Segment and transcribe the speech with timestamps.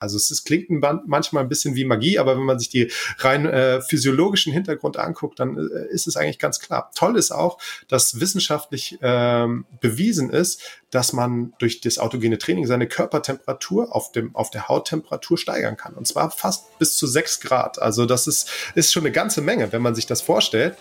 [0.00, 0.68] Also es, es klingt
[1.06, 5.38] manchmal ein bisschen wie Magie, aber wenn man sich die rein äh, physiologischen Hintergrund anguckt,
[5.38, 6.90] dann äh, ist es eigentlich ganz klar.
[6.94, 12.88] Toll ist auch, dass wissenschaftlich ähm, bewiesen ist, dass man durch das autogene Training seine
[12.88, 15.94] Körpertemperatur auf dem auf der Hauttemperatur steigern kann.
[15.94, 17.80] Und zwar fast bis zu sechs Grad.
[17.80, 20.76] Also das ist ist schon eine ganze Menge, wenn man sich das vorstellt.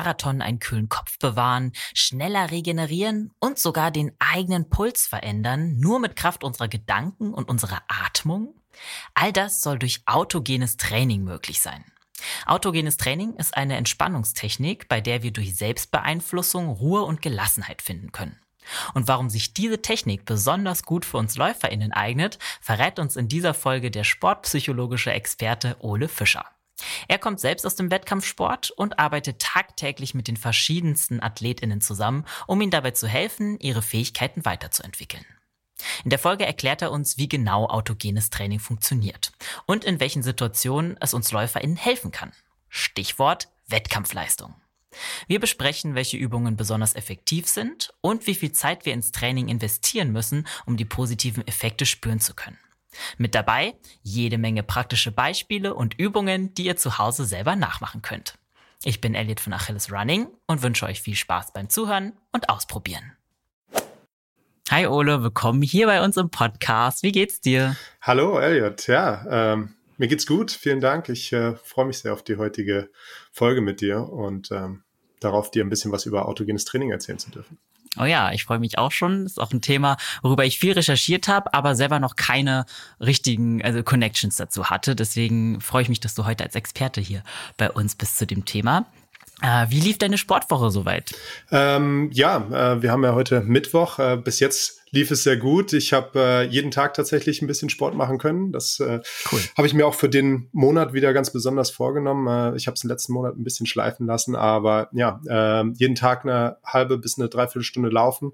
[0.00, 6.16] Marathon einen kühlen Kopf bewahren, schneller regenerieren und sogar den eigenen Puls verändern, nur mit
[6.16, 8.54] Kraft unserer Gedanken und unserer Atmung?
[9.12, 11.84] All das soll durch autogenes Training möglich sein.
[12.46, 18.40] Autogenes Training ist eine Entspannungstechnik, bei der wir durch Selbstbeeinflussung Ruhe und Gelassenheit finden können.
[18.94, 23.52] Und warum sich diese Technik besonders gut für uns LäuferInnen eignet, verrät uns in dieser
[23.52, 26.46] Folge der sportpsychologische Experte Ole Fischer.
[27.08, 32.60] Er kommt selbst aus dem Wettkampfsport und arbeitet tagtäglich mit den verschiedensten Athletinnen zusammen, um
[32.60, 35.24] ihnen dabei zu helfen, ihre Fähigkeiten weiterzuentwickeln.
[36.04, 39.32] In der Folge erklärt er uns, wie genau autogenes Training funktioniert
[39.66, 42.32] und in welchen Situationen es uns LäuferInnen helfen kann.
[42.68, 44.54] Stichwort Wettkampfleistung.
[45.26, 50.10] Wir besprechen, welche Übungen besonders effektiv sind und wie viel Zeit wir ins Training investieren
[50.12, 52.58] müssen, um die positiven Effekte spüren zu können.
[53.18, 58.38] Mit dabei jede Menge praktische Beispiele und Übungen, die ihr zu Hause selber nachmachen könnt.
[58.84, 63.12] Ich bin Elliot von Achilles Running und wünsche euch viel Spaß beim Zuhören und Ausprobieren.
[64.70, 67.02] Hi Ole, willkommen hier bei uns im Podcast.
[67.02, 67.76] Wie geht's dir?
[68.00, 70.50] Hallo Elliot, ja, ähm, mir geht's gut.
[70.50, 71.10] Vielen Dank.
[71.10, 72.88] Ich äh, freue mich sehr auf die heutige
[73.32, 74.82] Folge mit dir und ähm,
[75.20, 77.58] darauf, dir ein bisschen was über autogenes Training erzählen zu dürfen.
[77.98, 79.24] Oh ja, ich freue mich auch schon.
[79.24, 82.64] Das ist auch ein Thema, worüber ich viel recherchiert habe, aber selber noch keine
[83.00, 84.94] richtigen also Connections dazu hatte.
[84.94, 87.22] Deswegen freue ich mich, dass du heute als Experte hier
[87.56, 88.86] bei uns bist zu dem Thema.
[89.42, 91.14] Äh, wie lief deine Sportwoche soweit?
[91.50, 92.36] Ähm, ja,
[92.74, 93.98] äh, wir haben ja heute Mittwoch.
[93.98, 95.72] Äh, bis jetzt lief es sehr gut.
[95.72, 98.52] Ich habe äh, jeden Tag tatsächlich ein bisschen Sport machen können.
[98.52, 99.00] Das äh,
[99.32, 99.40] cool.
[99.56, 102.26] habe ich mir auch für den Monat wieder ganz besonders vorgenommen.
[102.26, 105.94] Äh, ich habe es im letzten Monat ein bisschen schleifen lassen, aber ja, äh, jeden
[105.94, 108.32] Tag eine halbe bis eine Dreiviertelstunde laufen.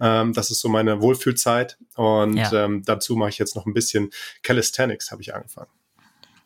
[0.00, 1.78] Ähm, das ist so meine Wohlfühlzeit.
[1.96, 2.64] Und ja.
[2.64, 4.10] ähm, dazu mache ich jetzt noch ein bisschen
[4.42, 5.68] Calisthenics, habe ich angefangen.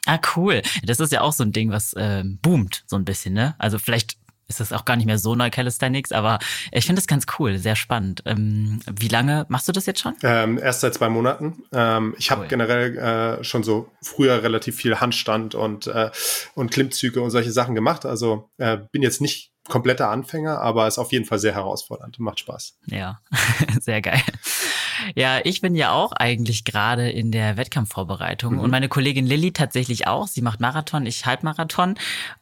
[0.07, 0.63] Ah, cool.
[0.85, 3.55] Das ist ja auch so ein Ding, was ähm, boomt so ein bisschen, ne?
[3.59, 4.17] Also vielleicht
[4.49, 6.39] ist das auch gar nicht mehr so neu Calisthenics, aber
[6.71, 8.23] ich finde das ganz cool, sehr spannend.
[8.27, 10.15] Ähm, wie lange machst du das jetzt schon?
[10.23, 11.65] Ähm, erst seit zwei Monaten.
[11.73, 12.37] Ähm, ich cool.
[12.37, 16.11] habe generell äh, schon so früher relativ viel Handstand und, äh,
[16.55, 18.05] und Klimmzüge und solche Sachen gemacht.
[18.05, 22.25] Also äh, bin jetzt nicht kompletter Anfänger, aber ist auf jeden Fall sehr herausfordernd und
[22.25, 22.79] macht Spaß.
[22.87, 23.21] Ja,
[23.81, 24.21] sehr geil.
[25.15, 28.61] Ja, ich bin ja auch eigentlich gerade in der Wettkampfvorbereitung mhm.
[28.61, 30.27] und meine Kollegin Lilly tatsächlich auch.
[30.27, 31.95] Sie macht Marathon, ich Halbmarathon.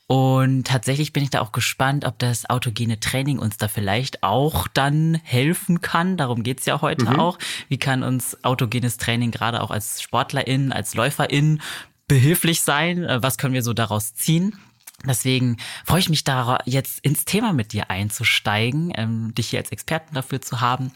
[0.06, 4.66] Und tatsächlich bin ich da auch gespannt, ob das autogene Training uns da vielleicht auch
[4.66, 6.16] dann helfen kann.
[6.16, 7.20] Darum geht's ja heute mhm.
[7.20, 7.38] auch.
[7.68, 11.60] Wie kann uns autogenes Training gerade auch als Sportlerin, als Läuferin
[12.08, 13.04] behilflich sein?
[13.04, 14.58] Äh, was können wir so daraus ziehen?
[15.06, 19.72] Deswegen freue ich mich da jetzt ins Thema mit dir einzusteigen, ähm, dich hier als
[19.72, 20.92] Experten dafür zu haben.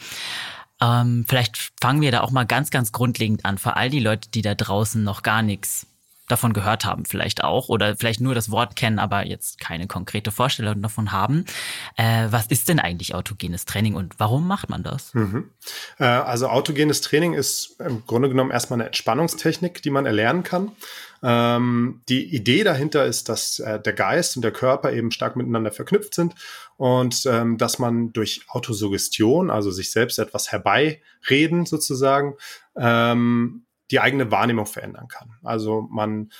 [0.80, 4.28] Ähm, vielleicht fangen wir da auch mal ganz, ganz grundlegend an, für all die Leute,
[4.30, 5.86] die da draußen noch gar nichts
[6.28, 10.30] davon gehört haben, vielleicht auch, oder vielleicht nur das Wort kennen, aber jetzt keine konkrete
[10.30, 11.44] Vorstellung davon haben.
[11.96, 15.12] Äh, was ist denn eigentlich autogenes Training und warum macht man das?
[15.14, 15.50] Mhm.
[15.98, 20.72] Äh, also autogenes Training ist im Grunde genommen erstmal eine Entspannungstechnik, die man erlernen kann.
[21.22, 25.72] Ähm, die Idee dahinter ist, dass äh, der Geist und der Körper eben stark miteinander
[25.72, 26.34] verknüpft sind
[26.76, 32.34] und ähm, dass man durch Autosuggestion, also sich selbst etwas herbeireden sozusagen,
[32.76, 35.30] ähm, die eigene Wahrnehmung verändern kann.
[35.42, 36.30] Also man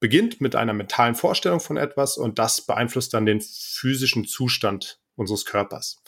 [0.00, 5.44] beginnt mit einer mentalen Vorstellung von etwas und das beeinflusst dann den physischen Zustand unseres
[5.46, 6.02] Körpers.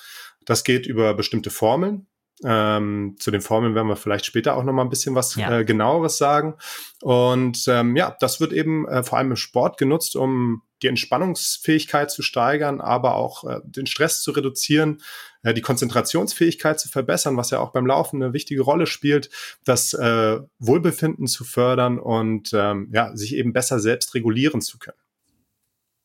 [0.45, 2.07] Das geht über bestimmte Formeln,
[2.45, 5.59] ähm, zu den Formeln werden wir vielleicht später auch noch mal ein bisschen was ja.
[5.59, 6.55] äh, genaueres sagen.
[7.03, 12.11] Und ähm, ja, das wird eben äh, vor allem im Sport genutzt, um die Entspannungsfähigkeit
[12.11, 15.03] zu steigern, aber auch äh, den Stress zu reduzieren,
[15.43, 19.31] äh, die Konzentrationsfähigkeit zu verbessern, was ja auch beim Laufen eine wichtige Rolle spielt,
[19.65, 24.99] das äh, Wohlbefinden zu fördern und ähm, ja, sich eben besser selbst regulieren zu können.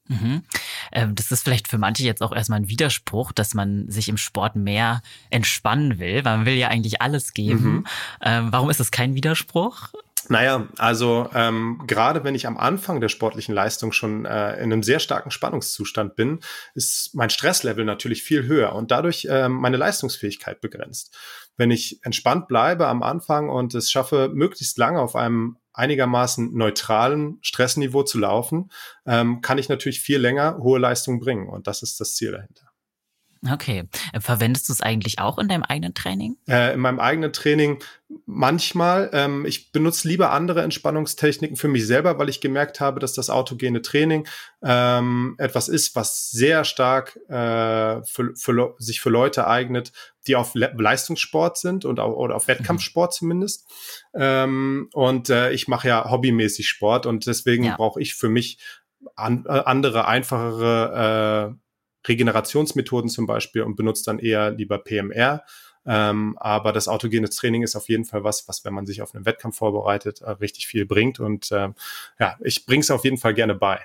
[0.08, 0.44] Mhm.
[0.92, 4.18] Ähm, das ist vielleicht für manche jetzt auch erstmal ein Widerspruch, dass man sich im
[4.18, 7.64] Sport mehr entspannen will, weil man will ja eigentlich alles geben.
[7.64, 7.88] Mhm.
[8.22, 9.90] Ähm, warum ist das kein Widerspruch?
[10.30, 14.84] Naja, also ähm, gerade wenn ich am Anfang der sportlichen Leistung schon äh, in einem
[14.84, 16.40] sehr starken Spannungszustand bin,
[16.76, 21.16] ist mein Stresslevel natürlich viel höher und dadurch äh, meine Leistungsfähigkeit begrenzt.
[21.58, 27.40] Wenn ich entspannt bleibe am Anfang und es schaffe, möglichst lange auf einem einigermaßen neutralen
[27.42, 28.70] Stressniveau zu laufen,
[29.06, 32.73] ähm, kann ich natürlich viel länger hohe Leistung bringen und das ist das Ziel dahinter.
[33.52, 33.84] Okay.
[34.20, 36.38] Verwendest du es eigentlich auch in deinem eigenen Training?
[36.48, 37.80] Äh, in meinem eigenen Training
[38.26, 39.10] manchmal.
[39.12, 43.30] Ähm, ich benutze lieber andere Entspannungstechniken für mich selber, weil ich gemerkt habe, dass das
[43.30, 44.28] autogene Training
[44.64, 49.92] ähm, etwas ist, was sehr stark äh, für, für, sich für Leute eignet,
[50.28, 53.18] die auf Le Leistungssport sind und auf, oder auf Wettkampfsport mhm.
[53.18, 53.68] zumindest.
[54.14, 57.76] Ähm, und äh, ich mache ja hobbymäßig Sport und deswegen ja.
[57.76, 58.60] brauche ich für mich
[59.16, 61.63] an, äh, andere, einfachere äh,
[62.08, 65.44] Regenerationsmethoden zum Beispiel und benutzt dann eher lieber PMR.
[65.86, 69.14] Ähm, aber das autogene Training ist auf jeden Fall was, was, wenn man sich auf
[69.14, 71.20] einen Wettkampf vorbereitet, äh, richtig viel bringt.
[71.20, 71.70] Und äh,
[72.20, 73.80] ja, ich bringe es auf jeden Fall gerne bei.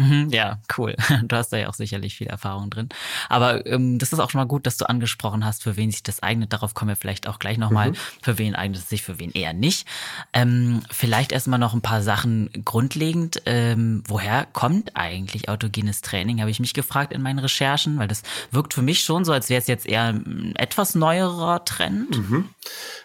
[0.00, 0.96] Mhm, ja, cool.
[1.22, 2.88] Du hast da ja auch sicherlich viel Erfahrung drin.
[3.28, 6.02] Aber ähm, das ist auch schon mal gut, dass du angesprochen hast, für wen sich
[6.02, 6.52] das eignet.
[6.52, 7.90] Darauf kommen wir vielleicht auch gleich nochmal.
[7.90, 7.96] Mhm.
[8.22, 9.86] Für wen eignet es sich, für wen eher nicht.
[10.32, 13.42] Ähm, vielleicht erstmal noch ein paar Sachen grundlegend.
[13.44, 18.22] Ähm, woher kommt eigentlich autogenes Training, habe ich mich gefragt in meinen Recherchen, weil das
[18.50, 22.16] wirkt für mich schon so, als wäre es jetzt eher ein etwas neuerer Trend.
[22.16, 22.48] Mhm.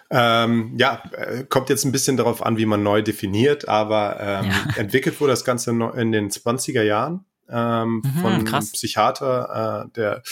[0.10, 4.52] Ähm, ja, äh, kommt jetzt ein bisschen darauf an, wie man neu definiert, aber ähm,
[4.52, 4.66] ja.
[4.78, 8.66] entwickelt wurde das Ganze in den 20er Jahren ähm, mhm, von krass.
[8.66, 10.24] einem Psychiater, äh, der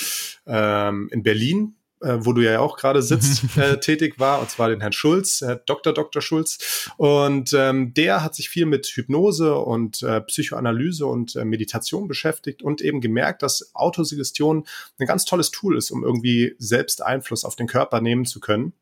[0.46, 4.70] ähm, in Berlin äh, wo du ja auch gerade sitzt, äh, tätig war, und zwar
[4.70, 5.94] den Herrn Schulz, äh, Dr.
[5.94, 6.22] Dr.
[6.22, 6.90] Schulz.
[6.98, 12.62] Und ähm, der hat sich viel mit Hypnose und äh, Psychoanalyse und äh, Meditation beschäftigt
[12.62, 14.66] und eben gemerkt, dass Autosuggestion
[15.00, 18.74] ein ganz tolles Tool ist, um irgendwie selbst Einfluss auf den Körper nehmen zu können.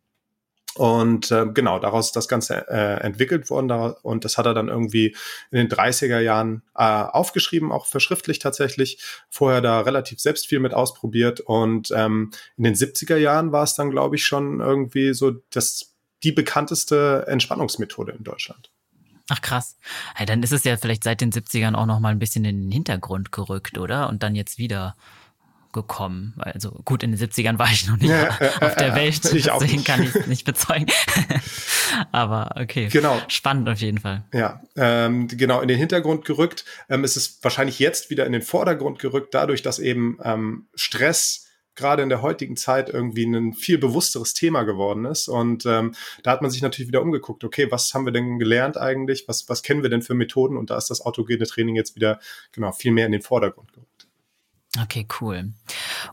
[0.75, 4.53] Und äh, genau, daraus ist das Ganze äh, entwickelt worden da, und das hat er
[4.53, 5.15] dann irgendwie
[5.51, 8.99] in den 30er Jahren äh, aufgeschrieben, auch verschriftlich tatsächlich.
[9.29, 13.75] Vorher da relativ selbst viel mit ausprobiert und ähm, in den 70er Jahren war es
[13.75, 18.71] dann, glaube ich, schon irgendwie so das, die bekannteste Entspannungsmethode in Deutschland.
[19.27, 19.77] Ach krass.
[20.15, 22.63] Hey, dann ist es ja vielleicht seit den 70ern auch noch mal ein bisschen in
[22.63, 24.09] den Hintergrund gerückt, oder?
[24.09, 24.95] Und dann jetzt wieder
[25.73, 26.33] gekommen.
[26.37, 28.29] Also gut, in den 70ern war ich noch nicht ja,
[28.61, 30.87] auf der Welt, ich deswegen kann ich es nicht bezeugen.
[32.11, 33.19] Aber okay, genau.
[33.27, 34.23] spannend auf jeden Fall.
[34.33, 36.65] Ja, ähm, genau, in den Hintergrund gerückt.
[36.89, 41.47] Ähm, es ist wahrscheinlich jetzt wieder in den Vordergrund gerückt, dadurch, dass eben ähm, Stress
[41.75, 45.27] gerade in der heutigen Zeit irgendwie ein viel bewussteres Thema geworden ist.
[45.27, 48.77] Und ähm, da hat man sich natürlich wieder umgeguckt, okay, was haben wir denn gelernt
[48.77, 49.27] eigentlich?
[49.27, 50.57] Was, was kennen wir denn für Methoden?
[50.57, 52.19] Und da ist das autogene Training jetzt wieder
[52.51, 53.90] genau viel mehr in den Vordergrund gerückt.
[54.79, 55.51] Okay, cool.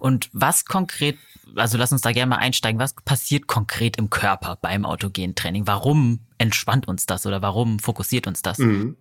[0.01, 1.17] Und was konkret,
[1.55, 5.67] also lass uns da gerne mal einsteigen, was passiert konkret im Körper beim autogenen Training?
[5.67, 8.59] Warum entspannt uns das oder warum fokussiert uns das?
[8.59, 8.97] Mhm.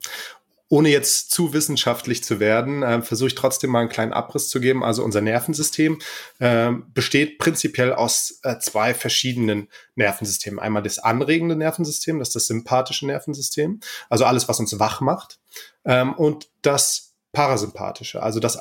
[0.69, 4.59] Ohne jetzt zu wissenschaftlich zu werden, äh, versuche ich trotzdem mal einen kleinen Abriss zu
[4.59, 4.83] geben.
[4.83, 5.99] Also unser Nervensystem
[6.39, 10.59] äh, besteht prinzipiell aus äh, zwei verschiedenen Nervensystemen.
[10.59, 15.39] Einmal das anregende Nervensystem, das ist das sympathische Nervensystem, also alles, was uns wach macht,
[15.85, 18.59] ähm, und das parasympathische, also das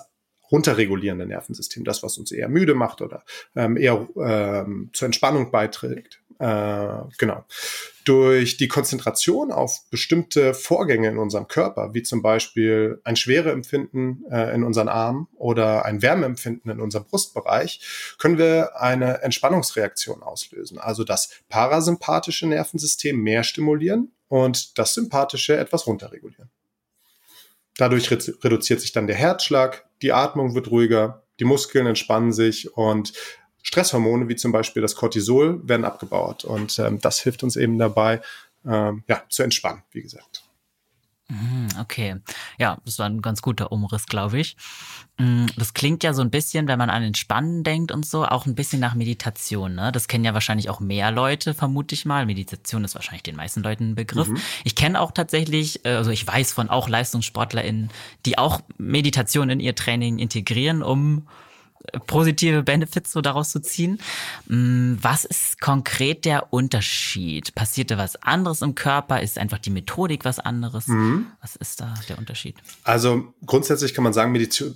[0.50, 6.20] runterregulierende Nervensystem, das, was uns eher müde macht oder ähm, eher ähm, zur Entspannung beiträgt.
[6.38, 7.44] Äh, genau.
[8.04, 14.54] Durch die Konzentration auf bestimmte Vorgänge in unserem Körper, wie zum Beispiel ein Schwereempfinden äh,
[14.54, 20.78] in unseren Armen oder ein Wärmeempfinden in unserem Brustbereich, können wir eine Entspannungsreaktion auslösen.
[20.78, 26.50] Also das parasympathische Nervensystem mehr stimulieren und das sympathische etwas runterregulieren.
[27.78, 33.12] Dadurch reduziert sich dann der Herzschlag, die Atmung wird ruhiger, die Muskeln entspannen sich und
[33.62, 36.44] Stresshormone wie zum Beispiel das Cortisol werden abgebaut.
[36.44, 38.20] Und ähm, das hilft uns eben dabei,
[38.65, 40.45] ähm, ja, zu entspannen, wie gesagt.
[41.28, 42.16] Mhm, okay,
[42.56, 44.56] ja, das war ein ganz guter Umriss, glaube ich.
[45.18, 48.46] Mm, das klingt ja so ein bisschen, wenn man an Entspannen denkt und so, auch
[48.46, 49.74] ein bisschen nach Meditation.
[49.74, 49.90] Ne?
[49.90, 52.26] Das kennen ja wahrscheinlich auch mehr Leute, vermute ich mal.
[52.26, 54.28] Meditation ist wahrscheinlich den meisten Leuten ein Begriff.
[54.28, 54.38] Mhm.
[54.62, 57.90] Ich kenne auch tatsächlich, äh, also ich weiß von auch LeistungssportlerInnen,
[58.24, 61.26] die auch Meditation in ihr Training integrieren, um
[62.06, 63.98] positive Benefits so daraus zu ziehen.
[64.46, 67.55] Mm, was ist konkret der Unterschied?
[67.55, 69.22] Passiert da was anderes im Körper?
[69.22, 70.86] Ist einfach die Methodik was anderes?
[70.88, 71.26] Mhm.
[71.40, 72.56] Was ist da der Unterschied?
[72.84, 74.32] Also grundsätzlich kann man sagen,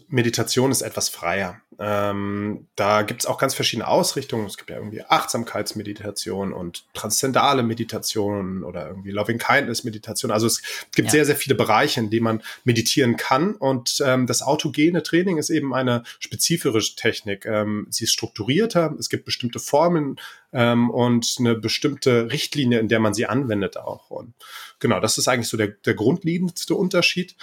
[0.08, 1.60] Meditation ist etwas freier.
[1.82, 4.44] Ähm, da gibt es auch ganz verschiedene Ausrichtungen.
[4.44, 10.30] Es gibt ja irgendwie Achtsamkeitsmeditation und transzendale Meditation oder irgendwie Loving Kindness Meditation.
[10.30, 10.60] Also es
[10.94, 11.12] gibt ja.
[11.12, 13.54] sehr, sehr viele Bereiche, in denen man meditieren kann.
[13.54, 17.46] Und ähm, das autogene Training ist eben eine spezifische Technik.
[17.46, 18.94] Ähm, sie ist strukturierter.
[18.98, 20.20] Es gibt bestimmte Formen
[20.52, 24.10] ähm, und eine bestimmte Richtlinie, in der man sie anwendet auch.
[24.10, 24.34] Und
[24.80, 27.36] genau, das ist eigentlich so der, der grundlegendste Unterschied.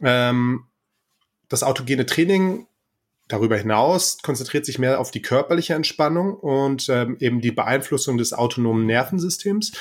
[0.00, 0.64] Ähm,
[1.50, 2.66] das autogene Training
[3.32, 8.34] darüber hinaus konzentriert sich mehr auf die körperliche Entspannung und ähm, eben die Beeinflussung des
[8.34, 9.72] autonomen Nervensystems,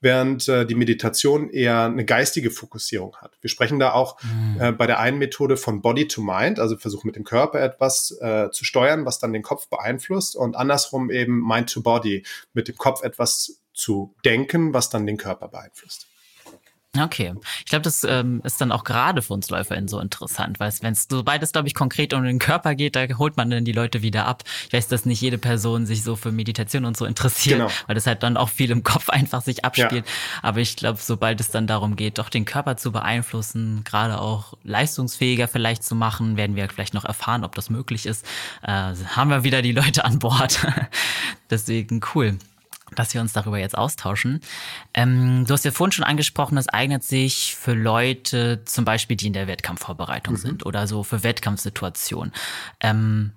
[0.00, 3.32] während äh, die Meditation eher eine geistige Fokussierung hat.
[3.40, 4.60] Wir sprechen da auch mhm.
[4.60, 8.16] äh, bei der einen Methode von Body to Mind, also versuchen mit dem Körper etwas
[8.20, 12.68] äh, zu steuern, was dann den Kopf beeinflusst und andersrum eben Mind to Body, mit
[12.68, 16.06] dem Kopf etwas zu denken, was dann den Körper beeinflusst.
[16.98, 17.34] Okay.
[17.60, 20.92] Ich glaube, das ähm, ist dann auch gerade für uns LäuferInnen so interessant, weil wenn
[20.92, 23.70] es so beides, glaube ich, konkret um den Körper geht, da holt man dann die
[23.70, 24.42] Leute wieder ab.
[24.66, 27.70] Ich weiß, dass nicht jede Person sich so für Meditation und so interessiert, genau.
[27.86, 30.04] weil das halt dann auch viel im Kopf einfach sich abspielt.
[30.04, 30.12] Ja.
[30.42, 34.54] Aber ich glaube, sobald es dann darum geht, doch den Körper zu beeinflussen, gerade auch
[34.64, 38.26] leistungsfähiger vielleicht zu machen, werden wir vielleicht noch erfahren, ob das möglich ist,
[38.62, 40.66] äh, haben wir wieder die Leute an Bord.
[41.50, 42.36] Deswegen cool
[42.94, 44.40] dass wir uns darüber jetzt austauschen.
[44.94, 49.28] Ähm, du hast ja vorhin schon angesprochen, das eignet sich für Leute zum Beispiel, die
[49.28, 50.38] in der Wettkampfvorbereitung mhm.
[50.38, 52.32] sind oder so für Wettkampfsituationen.
[52.80, 53.32] Ähm,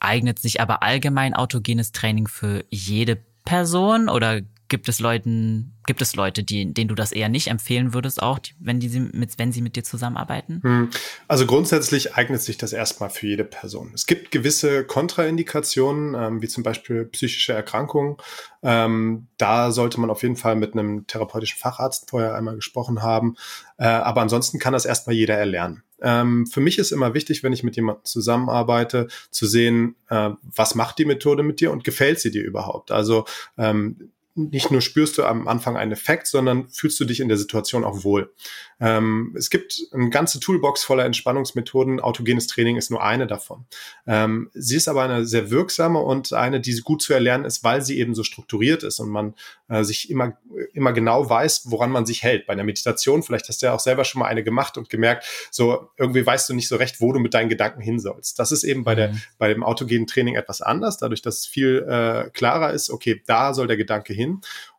[0.00, 6.14] eignet sich aber allgemein autogenes Training für jede Person oder gibt es Leuten, gibt es
[6.14, 9.62] Leute, die, denen du das eher nicht empfehlen würdest, auch wenn die mit, wenn sie
[9.62, 10.60] mit dir zusammenarbeiten?
[10.62, 10.90] Hm.
[11.26, 13.92] Also grundsätzlich eignet sich das erstmal für jede Person.
[13.94, 18.16] Es gibt gewisse Kontraindikationen, ähm, wie zum Beispiel psychische Erkrankungen.
[18.62, 23.36] Ähm, da sollte man auf jeden Fall mit einem therapeutischen Facharzt vorher einmal gesprochen haben.
[23.78, 25.82] Äh, aber ansonsten kann das erstmal jeder erlernen.
[26.00, 30.74] Ähm, für mich ist immer wichtig, wenn ich mit jemandem zusammenarbeite, zu sehen, äh, was
[30.74, 32.90] macht die Methode mit dir und gefällt sie dir überhaupt?
[32.90, 33.24] Also
[33.56, 37.36] ähm, nicht nur spürst du am Anfang einen Effekt, sondern fühlst du dich in der
[37.36, 38.32] Situation auch wohl.
[38.80, 42.00] Ähm, es gibt eine ganze Toolbox voller Entspannungsmethoden.
[42.00, 43.66] Autogenes Training ist nur eine davon.
[44.06, 47.82] Ähm, sie ist aber eine sehr wirksame und eine, die gut zu erlernen ist, weil
[47.82, 49.34] sie eben so strukturiert ist und man
[49.68, 50.38] äh, sich immer,
[50.72, 52.46] immer genau weiß, woran man sich hält.
[52.46, 55.26] Bei einer Meditation, vielleicht hast du ja auch selber schon mal eine gemacht und gemerkt,
[55.50, 58.38] so irgendwie weißt du nicht so recht, wo du mit deinen Gedanken hin sollst.
[58.38, 59.20] Das ist eben bei, der, mhm.
[59.38, 63.54] bei dem autogenen Training etwas anders, dadurch, dass es viel äh, klarer ist, okay, da
[63.54, 64.27] soll der Gedanke hin.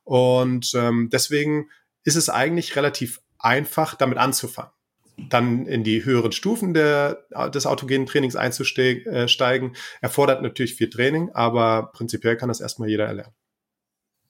[0.03, 1.69] Und ähm, deswegen
[2.03, 4.71] ist es eigentlich relativ einfach, damit anzufangen.
[5.17, 11.91] Dann in die höheren Stufen der, des autogenen Trainings einzusteigen, erfordert natürlich viel Training, aber
[11.91, 13.33] prinzipiell kann das erstmal jeder erlernen.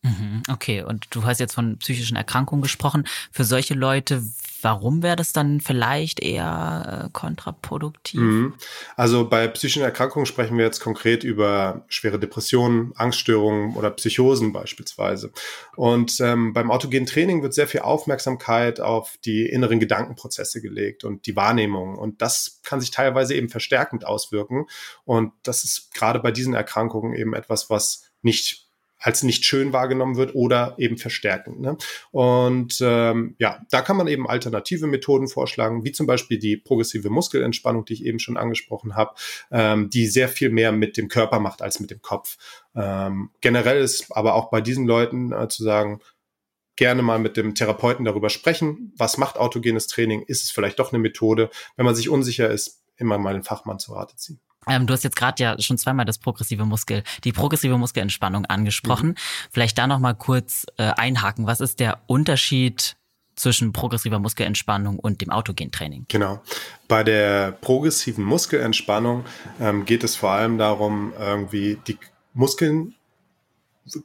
[0.02, 3.06] Mhm, okay, und du hast jetzt von psychischen Erkrankungen gesprochen.
[3.32, 4.24] Für solche Leute,
[4.62, 8.20] warum wäre das dann vielleicht eher äh, kontraproduktiv?
[8.20, 8.54] Mhm.
[8.96, 15.32] Also bei psychischen Erkrankungen sprechen wir jetzt konkret über schwere Depressionen, Angststörungen oder Psychosen beispielsweise.
[15.75, 21.25] Und ähm, beim autogenen Training wird sehr viel Aufmerksamkeit auf die inneren Gedankenprozesse gelegt und
[21.25, 21.98] die Wahrnehmung.
[21.98, 24.66] Und das kann sich teilweise eben verstärkend auswirken.
[25.06, 28.69] Und das ist gerade bei diesen Erkrankungen eben etwas, was nicht
[29.00, 31.62] als nicht schön wahrgenommen wird oder eben verstärken.
[31.62, 31.77] Ne?
[32.12, 37.10] Und ähm, ja, da kann man eben alternative Methoden vorschlagen, wie zum Beispiel die progressive
[37.10, 39.15] Muskelentspannung, die ich eben schon angesprochen habe,
[39.51, 42.38] ähm, die sehr viel mehr mit dem Körper macht als mit dem Kopf.
[42.75, 46.01] Ähm, generell ist aber auch bei diesen Leuten äh, zu sagen,
[46.75, 48.94] gerne mal mit dem Therapeuten darüber sprechen.
[48.96, 50.22] Was macht autogenes Training?
[50.22, 51.50] Ist es vielleicht doch eine Methode?
[51.75, 54.39] Wenn man sich unsicher ist, immer mal den Fachmann zu Rate ziehen.
[54.68, 59.10] Ähm, du hast jetzt gerade ja schon zweimal das progressive Muskel, die progressive Muskelentspannung angesprochen.
[59.10, 59.16] Mhm.
[59.51, 61.48] Vielleicht da noch mal kurz äh, einhaken.
[61.48, 62.96] Was ist der Unterschied
[63.36, 66.06] zwischen progressiver Muskelentspannung und dem Autogentraining?
[66.10, 66.42] Genau.
[66.88, 69.25] Bei der progressiven Muskelentspannung
[69.62, 71.98] ähm, geht es vor allem darum, irgendwie die
[72.34, 72.96] Muskeln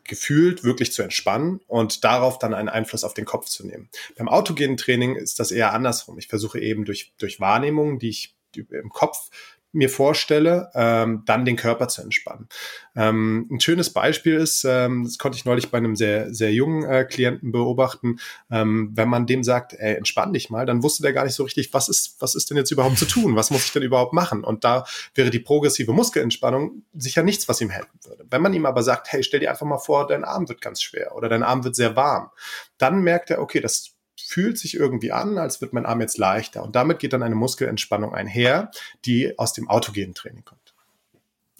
[0.05, 3.91] gefühlt wirklich zu entspannen und darauf dann einen Einfluss auf den Kopf zu nehmen.
[4.17, 6.19] Beim autogenen Training ist das eher andersrum.
[6.19, 9.31] Ich versuche eben durch, durch Wahrnehmungen, die ich im Kopf
[9.75, 12.49] mir vorstelle, ähm, dann den Körper zu entspannen.
[12.97, 16.85] Ähm, ein schönes Beispiel ist, ähm, das konnte ich neulich bei einem sehr, sehr jungen
[16.85, 18.19] äh, Klienten beobachten,
[18.51, 21.43] ähm, wenn man dem sagt, ey, entspann dich mal, dann wusste der gar nicht so
[21.43, 23.37] richtig, was ist, was ist denn jetzt überhaupt zu tun?
[23.37, 24.45] Was muss ich denn überhaupt machen?
[24.45, 28.25] Und da wäre die progressive Muskelentspannung sicher nichts, was ihm helfen würde.
[28.31, 30.81] Wenn man ihm aber sagt, hey, stell dir einfach mal vor, dein Arm wird ganz
[30.81, 32.31] schwer oder dein Arm wird sehr warm,
[32.79, 33.94] dann merkt er, okay, das
[34.27, 36.63] fühlt sich irgendwie an, als wird mein Arm jetzt leichter.
[36.63, 38.71] Und damit geht dann eine Muskelentspannung einher,
[39.05, 40.75] die aus dem autogenen Training kommt.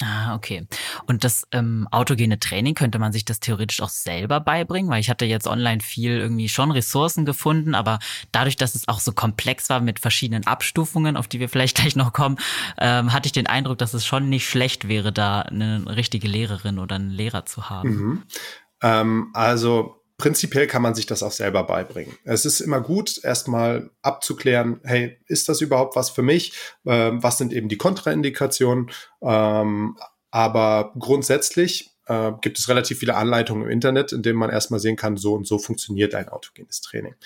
[0.03, 0.67] Ah, okay.
[1.07, 4.91] Und das ähm, autogene Training, könnte man sich das theoretisch auch selber beibringen?
[4.91, 8.01] Weil ich hatte jetzt online viel irgendwie schon Ressourcen gefunden, aber
[8.33, 11.95] dadurch, dass es auch so komplex war mit verschiedenen Abstufungen, auf die wir vielleicht gleich
[11.95, 12.39] noch kommen,
[12.79, 16.81] ähm, hatte ich den Eindruck, dass es schon nicht schlecht wäre, da eine richtige Lehrerin
[16.81, 17.89] oder einen Lehrer zu haben.
[17.89, 18.23] Mhm.
[18.83, 22.17] Ähm, also prinzipiell kann man sich das auch selber beibringen.
[22.25, 26.55] Es ist immer gut, erstmal abzuklären, hey, ist das überhaupt was für mich?
[26.87, 28.91] Ähm, was sind eben die Kontraindikationen?
[29.21, 29.99] Ähm,
[30.31, 34.97] aber grundsätzlich äh, gibt es relativ viele Anleitungen im Internet, in denen man erstmal sehen
[34.97, 37.17] kann, so und so funktioniert ein autogenes Training.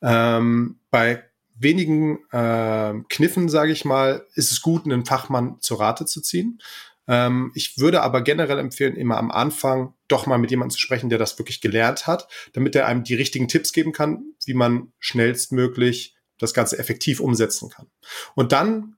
[0.00, 1.24] Ähm, bei
[1.56, 6.60] wenigen äh, Kniffen, sage ich mal, ist es gut, einen Fachmann zu Rate zu ziehen.
[7.08, 11.10] Ähm, ich würde aber generell empfehlen, immer am Anfang doch mal mit jemandem zu sprechen,
[11.10, 14.92] der das wirklich gelernt hat, damit er einem die richtigen Tipps geben kann, wie man
[14.98, 17.86] schnellstmöglich das Ganze effektiv umsetzen kann.
[18.34, 18.96] Und dann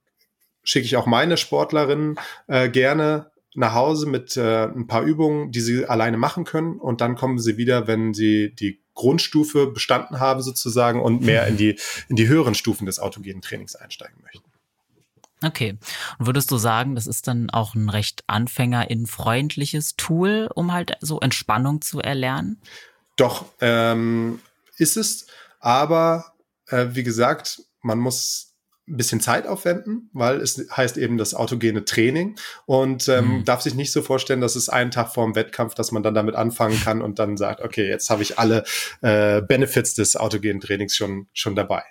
[0.63, 5.61] schicke ich auch meine Sportlerinnen äh, gerne nach Hause mit äh, ein paar Übungen, die
[5.61, 6.77] sie alleine machen können.
[6.77, 11.57] Und dann kommen sie wieder, wenn sie die Grundstufe bestanden haben sozusagen und mehr in
[11.57, 14.46] die, in die höheren Stufen des autogenen Trainings einsteigen möchten.
[15.43, 15.77] Okay.
[16.17, 21.19] Und würdest du sagen, das ist dann auch ein recht anfängerinfreundliches Tool, um halt so
[21.19, 22.59] Entspannung zu erlernen?
[23.17, 24.39] Doch, ähm,
[24.77, 25.27] ist es.
[25.59, 26.33] Aber
[26.67, 28.55] äh, wie gesagt, man muss
[28.87, 33.45] ein bisschen Zeit aufwenden, weil es heißt eben das autogene Training und ähm, mhm.
[33.45, 36.13] darf sich nicht so vorstellen, dass es einen Tag vor dem Wettkampf, dass man dann
[36.13, 38.63] damit anfangen kann und dann sagt, okay, jetzt habe ich alle
[39.01, 41.83] äh, Benefits des autogenen Trainings schon schon dabei.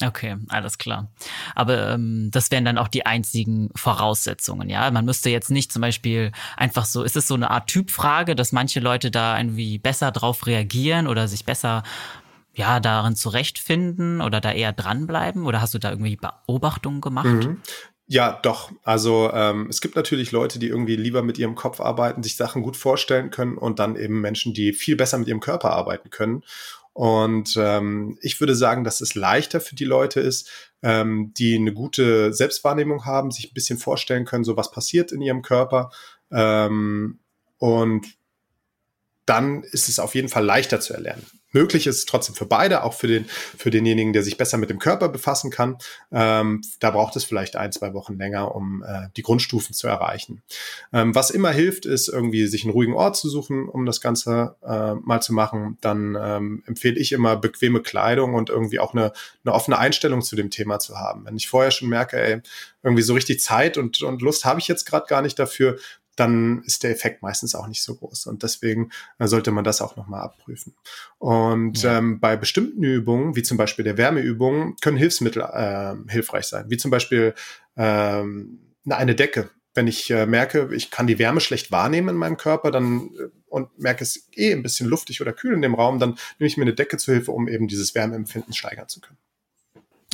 [0.00, 1.10] Okay, alles klar.
[1.56, 4.90] Aber ähm, das wären dann auch die einzigen Voraussetzungen, ja.
[4.92, 8.52] Man müsste jetzt nicht zum Beispiel einfach so, ist es so eine Art Typfrage, dass
[8.52, 11.82] manche Leute da irgendwie besser drauf reagieren oder sich besser
[12.54, 15.46] ja darin zurechtfinden oder da eher dranbleiben?
[15.46, 17.26] Oder hast du da irgendwie Beobachtungen gemacht?
[17.26, 17.60] Mhm.
[18.10, 18.72] Ja, doch.
[18.84, 22.62] Also ähm, es gibt natürlich Leute, die irgendwie lieber mit ihrem Kopf arbeiten, sich Sachen
[22.62, 26.42] gut vorstellen können und dann eben Menschen, die viel besser mit ihrem Körper arbeiten können.
[26.98, 30.50] Und ähm, ich würde sagen, dass es leichter für die Leute ist,
[30.82, 35.20] ähm, die eine gute Selbstwahrnehmung haben, sich ein bisschen vorstellen können, so was passiert in
[35.20, 35.90] ihrem Körper.
[36.32, 37.20] Ähm,
[37.56, 38.04] und
[39.26, 41.24] dann ist es auf jeden Fall leichter zu erlernen
[41.58, 44.78] möglich ist, trotzdem für beide, auch für den für denjenigen, der sich besser mit dem
[44.78, 45.78] Körper befassen kann.
[46.12, 50.42] Ähm, da braucht es vielleicht ein, zwei Wochen länger, um äh, die Grundstufen zu erreichen.
[50.92, 54.56] Ähm, was immer hilft, ist irgendwie sich einen ruhigen Ort zu suchen, um das Ganze
[54.64, 55.78] äh, mal zu machen.
[55.80, 59.12] Dann ähm, empfehle ich immer bequeme Kleidung und irgendwie auch eine,
[59.44, 61.24] eine offene Einstellung zu dem Thema zu haben.
[61.24, 62.40] Wenn ich vorher schon merke, ey,
[62.82, 65.78] irgendwie so richtig Zeit und, und Lust habe ich jetzt gerade gar nicht dafür,
[66.18, 68.26] dann ist der Effekt meistens auch nicht so groß.
[68.26, 70.74] Und deswegen äh, sollte man das auch nochmal abprüfen.
[71.18, 71.98] Und ja.
[71.98, 76.76] ähm, bei bestimmten Übungen, wie zum Beispiel der Wärmeübungen, können Hilfsmittel äh, hilfreich sein, wie
[76.76, 77.34] zum Beispiel
[77.76, 79.50] ähm, eine Decke.
[79.74, 83.28] Wenn ich äh, merke, ich kann die Wärme schlecht wahrnehmen in meinem Körper, dann äh,
[83.46, 86.56] und merke es eh ein bisschen luftig oder kühl in dem Raum, dann nehme ich
[86.56, 89.18] mir eine Decke zu Hilfe, um eben dieses Wärmeempfinden steigern zu können.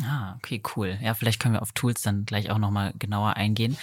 [0.02, 0.98] Ah, okay, cool.
[1.00, 3.78] Ja, vielleicht können wir auf Tools dann gleich auch nochmal genauer eingehen.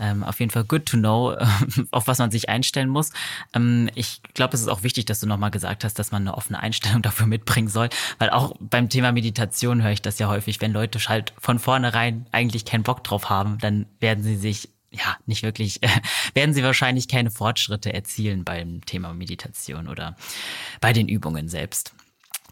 [0.00, 1.36] Ähm, auf jeden Fall good to know,
[1.92, 3.10] auf was man sich einstellen muss.
[3.54, 6.36] Ähm, ich glaube, es ist auch wichtig, dass du nochmal gesagt hast, dass man eine
[6.36, 10.60] offene Einstellung dafür mitbringen soll, weil auch beim Thema Meditation höre ich das ja häufig,
[10.60, 15.16] wenn Leute halt von vornherein eigentlich keinen Bock drauf haben, dann werden sie sich ja,
[15.26, 15.80] nicht wirklich,
[16.34, 20.16] werden sie wahrscheinlich keine Fortschritte erzielen beim Thema Meditation oder
[20.80, 21.94] bei den Übungen selbst.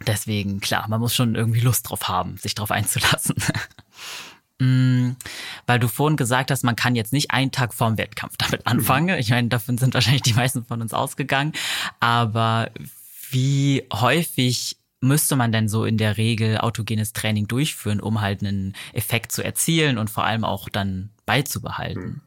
[0.06, 3.36] Deswegen, klar, man muss schon irgendwie Lust drauf haben, sich drauf einzulassen.
[4.58, 5.16] mm,
[5.66, 9.18] weil du vorhin gesagt hast, man kann jetzt nicht einen Tag vorm Wettkampf damit anfangen.
[9.18, 11.52] Ich meine, davon sind wahrscheinlich die meisten von uns ausgegangen.
[12.00, 12.70] Aber
[13.30, 18.74] wie häufig müsste man denn so in der Regel autogenes Training durchführen, um halt einen
[18.92, 22.22] Effekt zu erzielen und vor allem auch dann beizubehalten?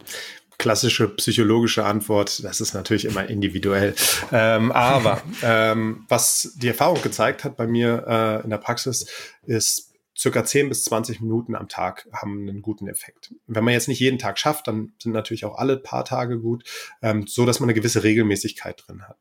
[0.64, 3.94] Klassische psychologische Antwort, das ist natürlich immer individuell.
[4.32, 9.06] Ähm, aber ähm, was die Erfahrung gezeigt hat bei mir äh, in der Praxis,
[9.46, 13.34] ist circa 10 bis 20 Minuten am Tag haben einen guten Effekt.
[13.46, 16.64] Wenn man jetzt nicht jeden Tag schafft, dann sind natürlich auch alle paar Tage gut,
[17.02, 19.18] ähm, so dass man eine gewisse Regelmäßigkeit drin hat.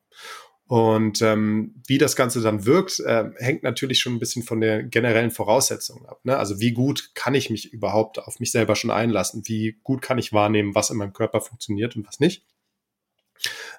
[0.72, 4.82] Und ähm, wie das Ganze dann wirkt, äh, hängt natürlich schon ein bisschen von der
[4.82, 6.20] generellen Voraussetzung ab.
[6.24, 6.34] Ne?
[6.38, 9.42] Also wie gut kann ich mich überhaupt auf mich selber schon einlassen?
[9.44, 12.46] Wie gut kann ich wahrnehmen, was in meinem Körper funktioniert und was nicht?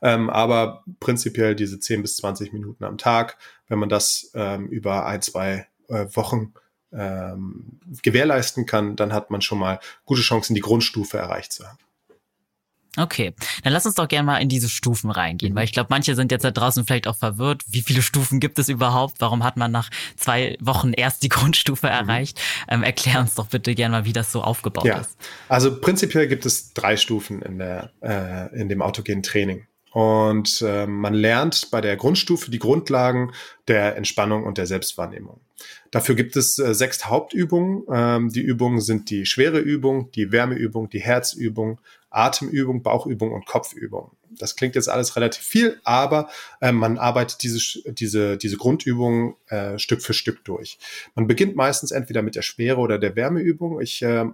[0.03, 5.07] Ähm, aber prinzipiell diese 10 bis 20 Minuten am Tag, wenn man das ähm, über
[5.07, 6.53] ein, zwei äh, Wochen
[6.91, 11.79] ähm, gewährleisten kann, dann hat man schon mal gute Chancen, die Grundstufe erreicht zu haben.
[12.95, 15.57] Okay, dann lass uns doch gerne mal in diese Stufen reingehen, mhm.
[15.57, 17.63] weil ich glaube, manche sind jetzt da draußen vielleicht auch verwirrt.
[17.67, 19.15] Wie viele Stufen gibt es überhaupt?
[19.19, 21.93] Warum hat man nach zwei Wochen erst die Grundstufe mhm.
[21.93, 22.39] erreicht?
[22.67, 24.99] Ähm, erklär uns doch bitte gerne mal, wie das so aufgebaut ja.
[24.99, 25.17] ist.
[25.49, 29.65] Also prinzipiell gibt es drei Stufen in, der, äh, in dem autogenen Training.
[29.93, 33.31] Und äh, man lernt bei der Grundstufe die Grundlagen
[33.67, 35.39] der Entspannung und der Selbstwahrnehmung.
[35.91, 37.83] Dafür gibt es äh, sechs Hauptübungen.
[37.91, 41.79] Ähm, die Übungen sind die schwere Übung, die Wärmeübung, die Herzübung,
[42.13, 44.11] Atemübung, Bauchübung und Kopfübung.
[44.29, 46.29] Das klingt jetzt alles relativ viel, aber
[46.61, 47.59] äh, man arbeitet diese,
[47.91, 50.77] diese, diese Grundübungen äh, Stück für Stück durch.
[51.15, 53.81] Man beginnt meistens entweder mit der Schwere oder der Wärmeübung.
[53.81, 54.25] Ich äh,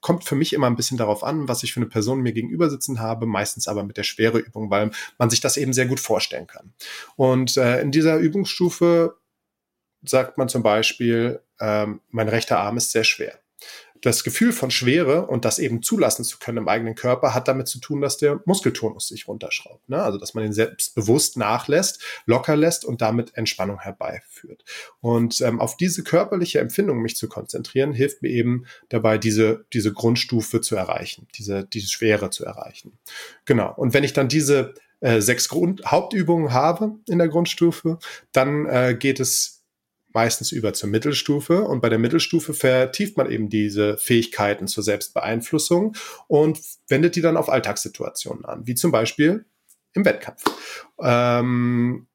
[0.00, 2.70] kommt für mich immer ein bisschen darauf an, was ich für eine Person mir gegenüber
[2.70, 6.00] sitzen habe, meistens aber mit der schwere Übung, weil man sich das eben sehr gut
[6.00, 6.72] vorstellen kann.
[7.16, 9.18] Und äh, in dieser Übungsstufe
[10.02, 13.38] sagt man zum Beispiel, ähm, mein rechter Arm ist sehr schwer
[14.02, 17.68] das Gefühl von Schwere und das eben zulassen zu können im eigenen Körper hat damit
[17.68, 19.88] zu tun, dass der Muskeltonus sich runterschraubt.
[19.88, 20.02] Ne?
[20.02, 24.64] Also dass man ihn selbst bewusst nachlässt, locker lässt und damit Entspannung herbeiführt.
[25.00, 29.92] Und ähm, auf diese körperliche Empfindung mich zu konzentrieren, hilft mir eben dabei, diese, diese
[29.92, 32.98] Grundstufe zu erreichen, diese, diese Schwere zu erreichen.
[33.44, 33.74] Genau.
[33.74, 37.98] Und wenn ich dann diese äh, sechs Grund Hauptübungen habe in der Grundstufe,
[38.32, 39.57] dann äh, geht es
[40.12, 41.62] meistens über zur Mittelstufe.
[41.62, 47.36] Und bei der Mittelstufe vertieft man eben diese Fähigkeiten zur Selbstbeeinflussung und wendet die dann
[47.36, 49.44] auf Alltagssituationen an, wie zum Beispiel
[49.94, 50.42] im Wettkampf.
[51.00, 52.06] Ähm,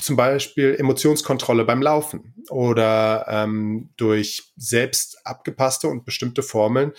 [0.00, 6.92] zum Beispiel Emotionskontrolle beim Laufen oder ähm, durch selbst abgepasste und bestimmte Formeln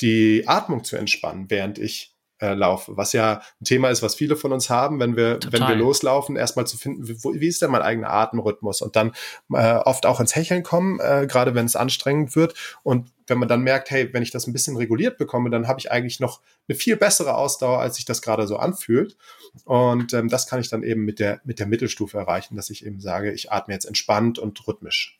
[0.00, 2.96] die Atmung zu entspannen, während ich äh, laufe.
[2.96, 5.60] Was ja ein Thema ist, was viele von uns haben, wenn wir, Total.
[5.60, 9.12] wenn wir loslaufen, erstmal zu finden, wie, wie, ist denn mein eigener Atemrhythmus und dann
[9.52, 12.54] äh, oft auch ins Hecheln kommen, äh, gerade wenn es anstrengend wird.
[12.82, 15.78] Und wenn man dann merkt, hey, wenn ich das ein bisschen reguliert bekomme, dann habe
[15.78, 19.16] ich eigentlich noch eine viel bessere Ausdauer, als sich das gerade so anfühlt.
[19.64, 22.84] Und ähm, das kann ich dann eben mit der, mit der Mittelstufe erreichen, dass ich
[22.84, 25.18] eben sage, ich atme jetzt entspannt und rhythmisch.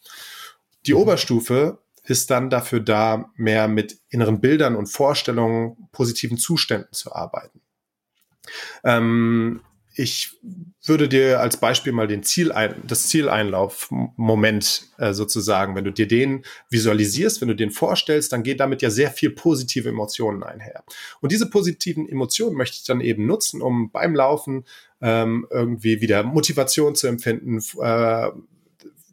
[0.87, 1.01] Die mhm.
[1.01, 7.61] Oberstufe ist dann dafür da, mehr mit inneren Bildern und Vorstellungen, positiven Zuständen zu arbeiten.
[8.85, 9.61] Ähm,
[9.95, 10.39] ich
[10.85, 16.09] würde dir als Beispiel mal den Ziel ein, das Zieleinlauf-Moment äh, sozusagen, wenn du dir
[16.09, 20.85] den visualisierst, wenn du den vorstellst, dann geht damit ja sehr viel positive Emotionen einher.
[21.21, 24.65] Und diese positiven Emotionen möchte ich dann eben nutzen, um beim Laufen
[25.03, 28.31] ähm, irgendwie wieder Motivation zu empfinden, äh,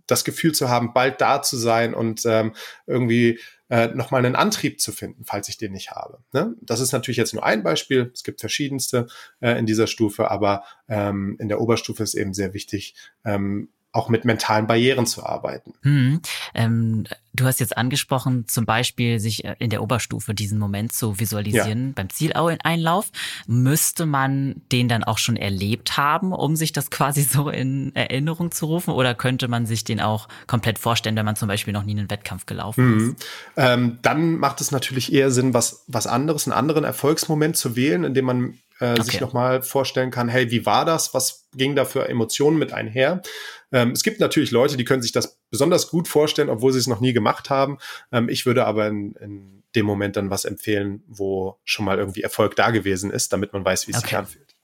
[0.08, 2.54] das Gefühl zu haben, bald da zu sein und ähm,
[2.86, 3.40] irgendwie
[3.70, 6.20] äh, nochmal einen Antrieb zu finden, falls ich den nicht habe.
[6.34, 6.56] Ne?
[6.62, 8.12] Das ist natürlich jetzt nur ein Beispiel.
[8.14, 9.08] Es gibt verschiedenste
[9.42, 14.10] äh, in dieser Stufe, aber ähm, in der Oberstufe ist eben sehr wichtig, ähm, auch
[14.10, 15.74] mit mentalen Barrieren zu arbeiten.
[15.82, 16.22] Hm.
[16.54, 21.20] Ähm, du hast jetzt angesprochen, zum Beispiel sich äh, in der Oberstufe diesen Moment zu
[21.20, 21.94] visualisieren ja.
[21.96, 23.10] beim Zieleinlauf.
[23.48, 28.52] Müsste man den dann auch schon erlebt haben, um sich das quasi so in Erinnerung
[28.52, 28.94] zu rufen?
[28.94, 32.10] Oder könnte man sich den auch komplett vorstellen, wenn man zum Beispiel noch nie einen
[32.10, 33.16] Wettkampf gelaufen mhm.
[33.16, 33.26] ist?
[33.56, 38.04] Ähm, dann macht es natürlich eher Sinn, was, was anderes, einen anderen Erfolgsmoment zu wählen,
[38.04, 39.04] indem man äh, okay.
[39.04, 41.14] sich nochmal vorstellen kann, hey, wie war das?
[41.14, 43.22] Was ging da für Emotionen mit einher?
[43.72, 46.88] Ähm, es gibt natürlich Leute, die können sich das besonders gut vorstellen, obwohl sie es
[46.88, 47.78] noch nie gemacht haben.
[48.12, 52.22] Ähm, ich würde aber in, in dem Moment dann was empfehlen, wo schon mal irgendwie
[52.22, 54.08] Erfolg da gewesen ist, damit man weiß, wie es okay.
[54.08, 54.57] sich anfühlt.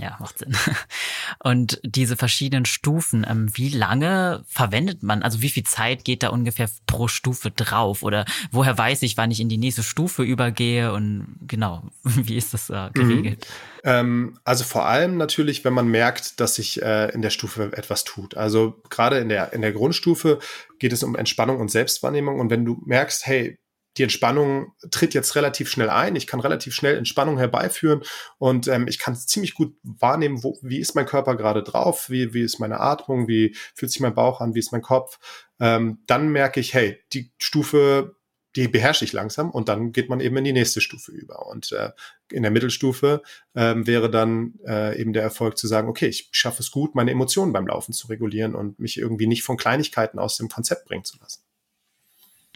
[0.00, 0.56] Ja, macht Sinn.
[1.42, 6.30] Und diese verschiedenen Stufen, ähm, wie lange verwendet man, also wie viel Zeit geht da
[6.30, 8.02] ungefähr pro Stufe drauf?
[8.02, 10.92] Oder woher weiß ich, wann ich in die nächste Stufe übergehe?
[10.92, 13.46] Und genau, wie ist das äh, geregelt?
[13.84, 13.90] Mhm.
[13.90, 18.02] Ähm, also vor allem natürlich, wenn man merkt, dass sich äh, in der Stufe etwas
[18.02, 18.36] tut.
[18.36, 20.40] Also gerade in der, in der Grundstufe
[20.80, 22.40] geht es um Entspannung und Selbstwahrnehmung.
[22.40, 23.58] Und wenn du merkst, hey,
[23.96, 26.16] die Entspannung tritt jetzt relativ schnell ein.
[26.16, 28.02] Ich kann relativ schnell Entspannung herbeiführen
[28.38, 32.34] und ähm, ich kann ziemlich gut wahrnehmen, wo, wie ist mein Körper gerade drauf, wie,
[32.34, 35.18] wie ist meine Atmung, wie fühlt sich mein Bauch an, wie ist mein Kopf.
[35.60, 38.16] Ähm, dann merke ich, hey, die Stufe,
[38.56, 41.46] die beherrsche ich langsam und dann geht man eben in die nächste Stufe über.
[41.46, 41.90] Und äh,
[42.30, 43.22] in der Mittelstufe
[43.54, 47.10] ähm, wäre dann äh, eben der Erfolg zu sagen, okay, ich schaffe es gut, meine
[47.10, 51.04] Emotionen beim Laufen zu regulieren und mich irgendwie nicht von Kleinigkeiten aus dem Konzept bringen
[51.04, 51.42] zu lassen.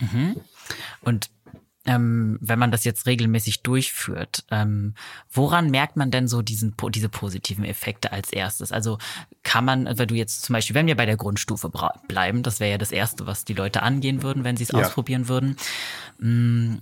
[0.00, 0.40] Mhm.
[1.00, 1.30] Und
[1.88, 4.94] ähm, wenn man das jetzt regelmäßig durchführt, ähm,
[5.30, 8.72] woran merkt man denn so diesen, diese positiven Effekte als erstes?
[8.72, 8.98] Also
[9.42, 11.70] kann man, wenn du jetzt zum Beispiel, wenn wir bei der Grundstufe
[12.06, 14.80] bleiben, das wäre ja das Erste, was die Leute angehen würden, wenn sie es ja.
[14.80, 15.56] ausprobieren würden,
[16.18, 16.80] mh, mm,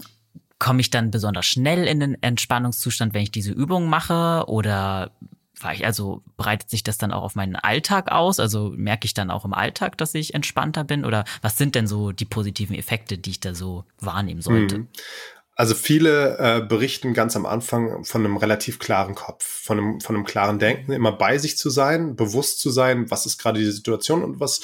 [0.58, 4.44] komme ich dann besonders schnell in den Entspannungszustand, wenn ich diese Übung mache?
[4.48, 5.12] Oder
[5.62, 8.40] also breitet sich das dann auch auf meinen Alltag aus?
[8.40, 11.04] Also merke ich dann auch im Alltag, dass ich entspannter bin?
[11.04, 14.78] Oder was sind denn so die positiven Effekte, die ich da so wahrnehmen sollte?
[14.78, 14.88] Mhm.
[15.58, 20.14] Also viele äh, berichten ganz am Anfang von einem relativ klaren Kopf, von einem, von
[20.14, 23.70] einem klaren Denken, immer bei sich zu sein, bewusst zu sein, was ist gerade die
[23.70, 24.60] Situation und was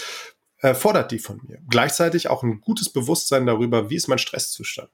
[0.62, 1.58] äh, fordert die von mir.
[1.68, 4.90] Gleichzeitig auch ein gutes Bewusstsein darüber, wie ist mein Stresszustand.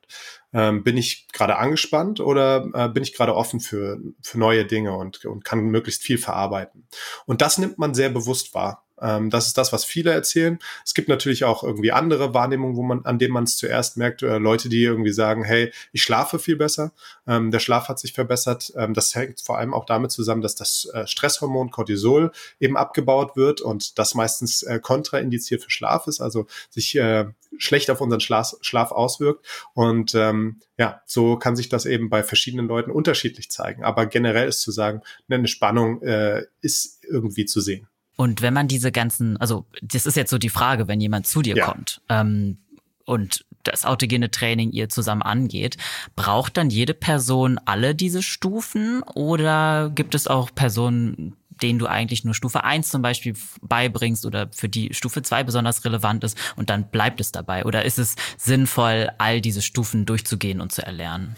[0.53, 4.97] Ähm, bin ich gerade angespannt oder äh, bin ich gerade offen für, für neue Dinge
[4.97, 6.89] und, und kann möglichst viel verarbeiten.
[7.27, 8.88] Und das nimmt man sehr bewusst wahr.
[9.01, 10.59] Ähm, das ist das, was viele erzählen.
[10.85, 14.23] Es gibt natürlich auch irgendwie andere Wahrnehmungen, wo man, an denen man es zuerst merkt.
[14.23, 16.93] Äh, Leute, die irgendwie sagen, hey, ich schlafe viel besser.
[17.27, 18.73] Ähm, der Schlaf hat sich verbessert.
[18.77, 23.37] Ähm, das hängt vor allem auch damit zusammen, dass das äh, Stresshormon Cortisol eben abgebaut
[23.37, 28.21] wird und das meistens äh, kontraindiziert für Schlaf ist, also sich äh, schlecht auf unseren
[28.21, 29.45] Schlaf, Schlaf auswirkt.
[29.75, 33.85] Und ähm, ja, so kann sich das eben bei verschiedenen Leuten unterschiedlich zeigen.
[33.85, 37.89] Aber generell ist zu sagen, eine Spannung äh, ist irgendwie zu sehen.
[38.19, 41.41] Und wenn man diese ganzen, also das ist jetzt so die Frage, wenn jemand zu
[41.41, 41.67] dir ja.
[41.67, 42.59] kommt ähm,
[43.05, 45.77] und das autogene Training ihr zusammen angeht,
[46.17, 52.25] braucht dann jede Person alle diese Stufen oder gibt es auch Personen, denen du eigentlich
[52.25, 56.71] nur Stufe 1 zum Beispiel beibringst oder für die Stufe 2 besonders relevant ist und
[56.71, 57.65] dann bleibt es dabei?
[57.67, 61.37] Oder ist es sinnvoll, all diese Stufen durchzugehen und zu erlernen?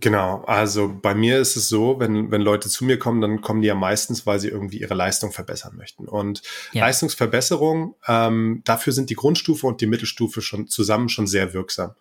[0.00, 3.62] Genau, also bei mir ist es so, wenn, wenn Leute zu mir kommen, dann kommen
[3.62, 6.06] die ja meistens, weil sie irgendwie ihre Leistung verbessern möchten.
[6.06, 6.82] Und ja.
[6.82, 11.94] Leistungsverbesserung, ähm, dafür sind die Grundstufe und die Mittelstufe schon zusammen schon sehr wirksam.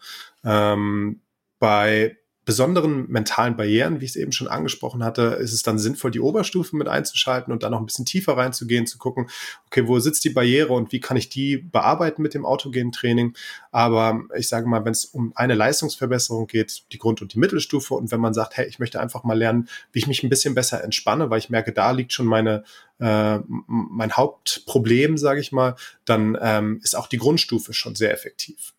[0.44, 1.22] Ähm,
[1.58, 6.12] bei besonderen mentalen Barrieren, wie ich es eben schon angesprochen hatte, ist es dann sinnvoll,
[6.12, 9.28] die Oberstufe mit einzuschalten und dann noch ein bisschen tiefer reinzugehen, zu gucken,
[9.66, 13.34] okay, wo sitzt die Barriere und wie kann ich die bearbeiten mit dem autogenen Training.
[13.72, 17.96] Aber ich sage mal, wenn es um eine Leistungsverbesserung geht, die Grund- und die Mittelstufe
[17.96, 20.54] und wenn man sagt, hey, ich möchte einfach mal lernen, wie ich mich ein bisschen
[20.54, 22.64] besser entspanne, weil ich merke, da liegt schon meine
[23.00, 28.74] äh, mein Hauptproblem, sage ich mal, dann ähm, ist auch die Grundstufe schon sehr effektiv.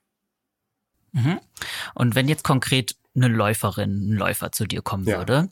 [1.12, 1.40] Mhm.
[1.94, 5.18] Und wenn jetzt konkret eine Läuferin, ein Läufer zu dir kommen ja.
[5.18, 5.48] würde.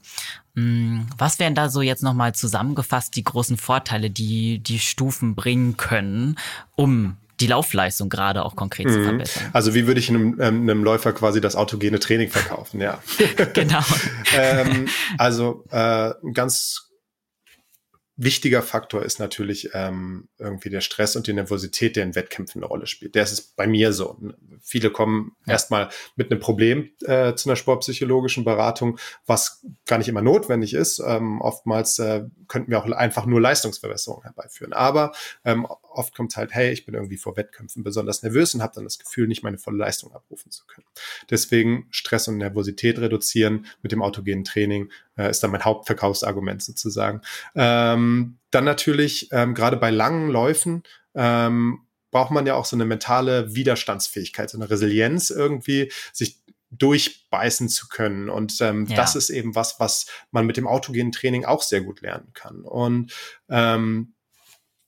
[0.55, 5.77] Mm, was wären da so jetzt nochmal zusammengefasst die großen Vorteile, die die Stufen bringen
[5.77, 6.37] können,
[6.77, 8.93] um die Laufleistung gerade auch konkret mhm.
[8.93, 9.51] zu verbessern.
[9.53, 13.03] Also wie würde ich einem, ähm, einem Läufer quasi das autogene Training verkaufen, ja.
[13.53, 13.81] genau.
[14.37, 14.87] ähm,
[15.19, 16.91] also äh, ganz
[18.17, 22.69] wichtiger Faktor ist natürlich ähm, irgendwie der Stress und die Nervosität, der in Wettkämpfen eine
[22.69, 23.15] Rolle spielt.
[23.15, 24.19] Der ist bei mir so.
[24.61, 25.55] Viele kommen ja.
[25.55, 31.03] erstmal mit einem Problem äh, zu einer sportpsychologischen Beratung, was gar nicht immer notwendig ist.
[31.05, 34.73] Ähm, oftmals äh, könnten wir auch einfach nur Leistungsverbesserungen herbeiführen.
[34.73, 35.13] Aber
[35.45, 38.85] ähm, oft kommt halt, hey, ich bin irgendwie vor Wettkämpfen besonders nervös und habe dann
[38.85, 40.87] das Gefühl, nicht meine volle Leistung abrufen zu können.
[41.31, 47.21] Deswegen Stress und Nervosität reduzieren mit dem autogenen Training äh, ist dann mein Hauptverkaufsargument sozusagen.
[47.55, 50.83] Ähm, dann natürlich, ähm, gerade bei langen Läufen,
[51.15, 57.69] ähm, braucht man ja auch so eine mentale Widerstandsfähigkeit, so eine Resilienz irgendwie, sich durchbeißen
[57.69, 58.29] zu können.
[58.31, 58.97] Und ähm, ja.
[58.97, 62.63] das ist eben was, was man mit dem autogenen Training auch sehr gut lernen kann.
[62.63, 63.13] Und
[63.49, 64.14] ähm,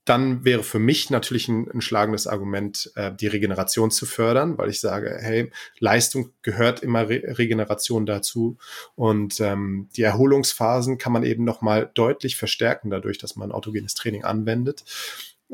[0.06, 4.70] dann wäre für mich natürlich ein, ein schlagendes Argument, äh, die Regeneration zu fördern, weil
[4.70, 8.56] ich sage, hey, Leistung gehört immer Re Regeneration dazu
[8.94, 13.94] und ähm, die Erholungsphasen kann man eben noch mal deutlich verstärken dadurch, dass man autogenes
[13.94, 14.84] Training anwendet.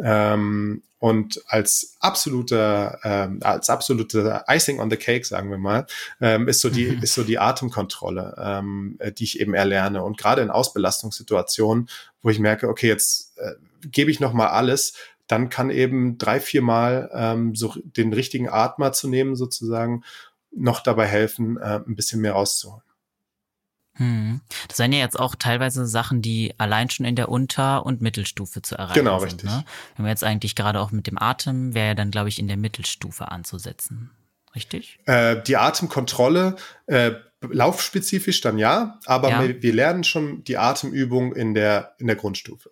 [0.01, 5.87] Ähm, und als absoluter, ähm, als absolute Icing on the Cake, sagen wir mal,
[6.21, 7.03] ähm, ist so die, mhm.
[7.03, 10.05] ist so die Atemkontrolle, ähm, äh, die ich eben erlerne.
[10.05, 11.88] Und gerade in Ausbelastungssituationen,
[12.23, 13.53] wo ich merke, okay, jetzt äh,
[13.90, 14.95] gebe ich noch mal alles,
[15.27, 20.05] dann kann eben drei, vier Mal ähm, so den richtigen Atmer zu nehmen sozusagen
[20.51, 22.83] noch dabei helfen, äh, ein bisschen mehr rauszuholen.
[23.95, 24.40] Hm.
[24.68, 28.62] Das sind ja jetzt auch teilweise Sachen, die allein schon in der Unter- und Mittelstufe
[28.62, 29.40] zu erreichen genau, sind.
[29.40, 29.66] Genau, richtig.
[29.66, 29.75] Ne?
[29.97, 32.49] Wenn wir jetzt eigentlich gerade auch mit dem Atem, wäre ja dann, glaube ich, in
[32.49, 34.11] der Mittelstufe anzusetzen.
[34.55, 34.99] Richtig?
[35.07, 39.42] Äh, die Atemkontrolle, äh, laufspezifisch dann ja, aber ja.
[39.42, 42.71] Wir, wir lernen schon die Atemübung in der, in der Grundstufe.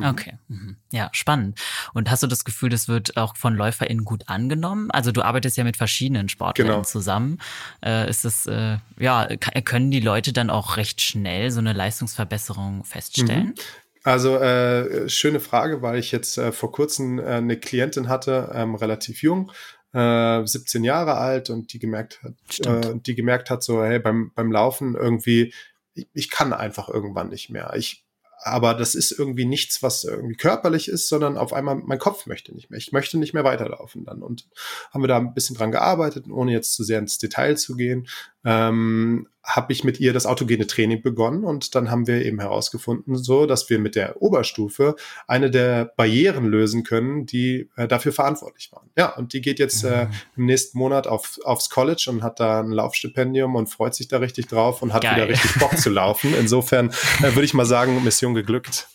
[0.00, 0.06] Mhm.
[0.06, 0.76] Okay, mhm.
[0.92, 1.60] ja, spannend.
[1.94, 4.90] Und hast du das Gefühl, das wird auch von LäuferInnen gut angenommen?
[4.90, 6.82] Also du arbeitest ja mit verschiedenen Sportlern genau.
[6.82, 7.38] zusammen.
[7.84, 9.28] Äh, ist es, äh, ja,
[9.64, 13.46] können die Leute dann auch recht schnell so eine Leistungsverbesserung feststellen?
[13.46, 13.54] Mhm.
[14.02, 18.74] Also äh, schöne Frage, weil ich jetzt äh, vor kurzem äh, eine Klientin hatte, ähm,
[18.74, 19.52] relativ jung,
[19.92, 24.32] äh, 17 Jahre alt und die gemerkt hat, äh, die gemerkt hat so, hey, beim
[24.34, 25.52] beim Laufen irgendwie,
[25.94, 27.72] ich, ich kann einfach irgendwann nicht mehr.
[27.76, 28.04] Ich
[28.42, 32.54] aber das ist irgendwie nichts, was irgendwie körperlich ist, sondern auf einmal mein Kopf möchte
[32.54, 32.78] nicht mehr.
[32.78, 34.22] Ich möchte nicht mehr weiterlaufen dann.
[34.22, 34.48] Und
[34.90, 38.08] haben wir da ein bisschen dran gearbeitet, ohne jetzt zu sehr ins Detail zu gehen.
[38.44, 43.16] Ähm, habe ich mit ihr das autogene Training begonnen und dann haben wir eben herausgefunden,
[43.16, 48.70] so dass wir mit der Oberstufe eine der Barrieren lösen können, die äh, dafür verantwortlich
[48.72, 48.90] waren.
[48.96, 50.10] Ja, und die geht jetzt äh, mhm.
[50.36, 54.18] im nächsten Monat auf, aufs College und hat da ein Laufstipendium und freut sich da
[54.18, 55.16] richtig drauf und hat Geil.
[55.16, 56.34] wieder richtig Bock zu laufen.
[56.38, 58.88] Insofern äh, würde ich mal sagen, Mission geglückt.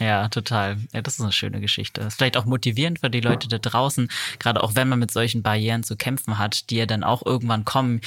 [0.00, 0.78] Ja, total.
[0.94, 2.00] Ja, das ist eine schöne Geschichte.
[2.00, 4.08] Ist vielleicht auch motivierend für die Leute da draußen,
[4.38, 7.66] gerade auch wenn man mit solchen Barrieren zu kämpfen hat, die ja dann auch irgendwann
[7.66, 8.00] kommen,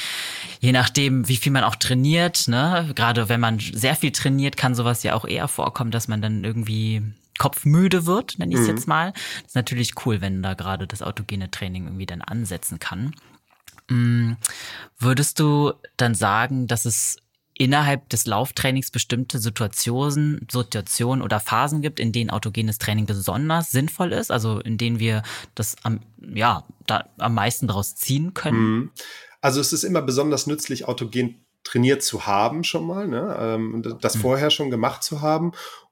[0.60, 2.48] je nachdem, wie viel man auch trainiert.
[2.48, 2.92] Ne?
[2.96, 6.44] Gerade wenn man sehr viel trainiert, kann sowas ja auch eher vorkommen, dass man dann
[6.44, 7.04] irgendwie
[7.38, 8.76] kopfmüde wird, nenne ich es mhm.
[8.76, 9.12] jetzt mal.
[9.12, 13.14] Das ist natürlich cool, wenn da gerade das autogene Training irgendwie dann ansetzen kann.
[13.88, 14.34] Mm,
[14.98, 17.18] würdest du dann sagen, dass es
[17.56, 24.12] innerhalb des Lauftrainings bestimmte Situationen, Situationen oder Phasen gibt, in denen autogenes Training besonders sinnvoll
[24.12, 25.24] ist, also in denen wir
[25.56, 28.58] das am, ja, da am meisten daraus ziehen können?
[28.58, 28.92] Mhm.
[29.42, 33.36] Also es ist immer besonders nützlich, autogen trainiert zu haben schon mal, ne?
[33.40, 34.22] ähm, das mhm.
[34.22, 35.52] vorher schon gemacht zu haben.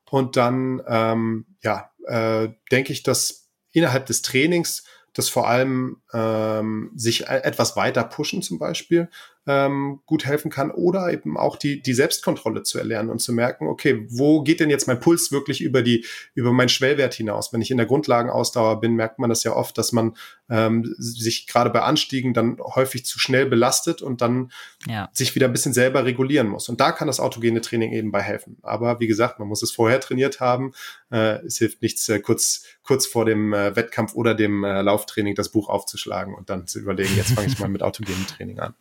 [0.10, 6.92] Und dann, ähm, ja, äh, denke ich, dass innerhalb des Trainings das vor allem ähm,
[6.96, 9.10] sich e-, etwas weiter pushen zum Beispiel
[9.48, 13.68] ähm, gut helfen kann oder eben auch die, die Selbstkontrolle zu erlernen und zu merken,
[13.68, 17.52] okay, wo geht denn jetzt mein Puls wirklich über die, über meinen Schwellwert hinaus?
[17.52, 20.16] Wenn ich in der Grundlagenausdauer bin, merkt man das ja oft, dass man
[20.50, 24.52] ähm, sich gerade bei Anstiegen dann häufig zu schnell belastet und dann
[24.88, 25.10] ja.
[25.12, 26.70] sich wieder ein bisschen selber regulieren muss.
[26.70, 28.58] Und da kann das autogene Training eben bei helfen.
[28.62, 30.74] Aber wie gesagt, man muss es vorher trainiert haben.
[31.10, 35.34] Äh, es hilft nichts, äh, kurz, kurz vor dem äh, Wettkampf oder dem äh, Lauftraining
[35.34, 38.76] das Buch aufzuschlagen und dann zu überlegen, jetzt fange ich mal mit autogenem Training an.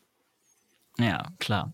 [1.02, 1.72] Ja, klar.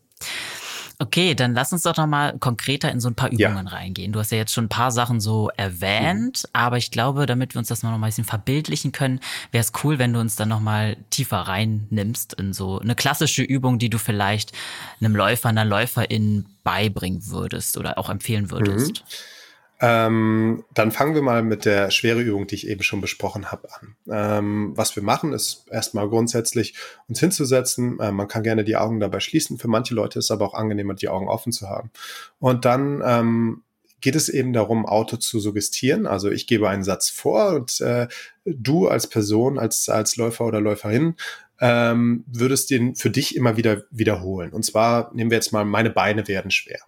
[0.98, 3.72] Okay, dann lass uns doch noch mal konkreter in so ein paar Übungen ja.
[3.72, 4.12] reingehen.
[4.12, 6.50] Du hast ja jetzt schon ein paar Sachen so erwähnt, mhm.
[6.54, 9.20] aber ich glaube, damit wir uns das noch mal ein bisschen verbildlichen können,
[9.52, 13.42] wäre es cool, wenn du uns dann noch mal tiefer reinnimmst in so eine klassische
[13.42, 14.52] Übung, die du vielleicht
[14.98, 19.02] einem Läufer, einer Läuferin beibringen würdest oder auch empfehlen würdest.
[19.02, 19.35] Mhm.
[19.78, 23.68] Ähm, dann fangen wir mal mit der schwere Übung, die ich eben schon besprochen habe,
[23.74, 23.96] an.
[24.10, 26.74] Ähm, was wir machen, ist erstmal grundsätzlich
[27.08, 28.00] uns hinzusetzen.
[28.00, 29.58] Äh, man kann gerne die Augen dabei schließen.
[29.58, 31.90] Für manche Leute ist es aber auch angenehmer, die Augen offen zu haben.
[32.38, 33.62] Und dann ähm,
[34.00, 36.06] geht es eben darum, Auto zu suggestieren.
[36.06, 38.08] Also ich gebe einen Satz vor und äh,
[38.44, 41.16] du als Person, als, als Läufer oder Läuferin
[41.60, 44.52] ähm, würdest den für dich immer wieder wiederholen.
[44.52, 46.80] Und zwar nehmen wir jetzt mal, meine Beine werden schwer.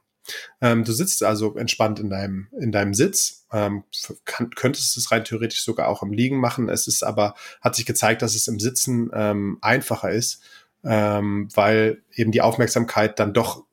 [0.61, 3.85] Ähm, du sitzt also entspannt in deinem, in deinem Sitz, ähm,
[4.25, 6.69] kann, könntest es rein theoretisch sogar auch im Liegen machen.
[6.69, 10.43] Es ist aber, hat sich gezeigt, dass es im Sitzen ähm, einfacher ist,
[10.85, 13.65] ähm, weil eben die Aufmerksamkeit dann doch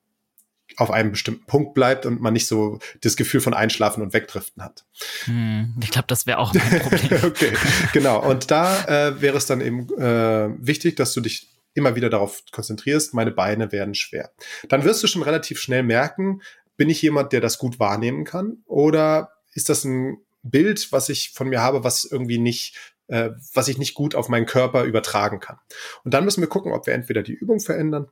[0.78, 4.63] auf einem bestimmten Punkt bleibt und man nicht so das Gefühl von Einschlafen und Wegdriften
[4.63, 4.86] hat.
[5.26, 7.20] Hm, ich glaube, das wäre auch mein Problem.
[7.24, 7.54] okay,
[7.94, 8.22] genau.
[8.28, 12.42] Und da äh, wäre es dann eben äh, wichtig, dass du dich immer wieder darauf
[12.52, 14.32] konzentrierst, meine Beine werden schwer.
[14.70, 16.42] Dann wirst du schon relativ schnell merken,
[16.78, 21.32] bin ich jemand, der das gut wahrnehmen kann oder ist das ein Bild, was ich
[21.32, 25.40] von mir habe, was irgendwie nicht äh, was ich nicht gut auf meinen Körper übertragen
[25.40, 25.60] kann.
[26.04, 28.10] Und dann müssen wir gucken, ob wir entweder die Übung verändern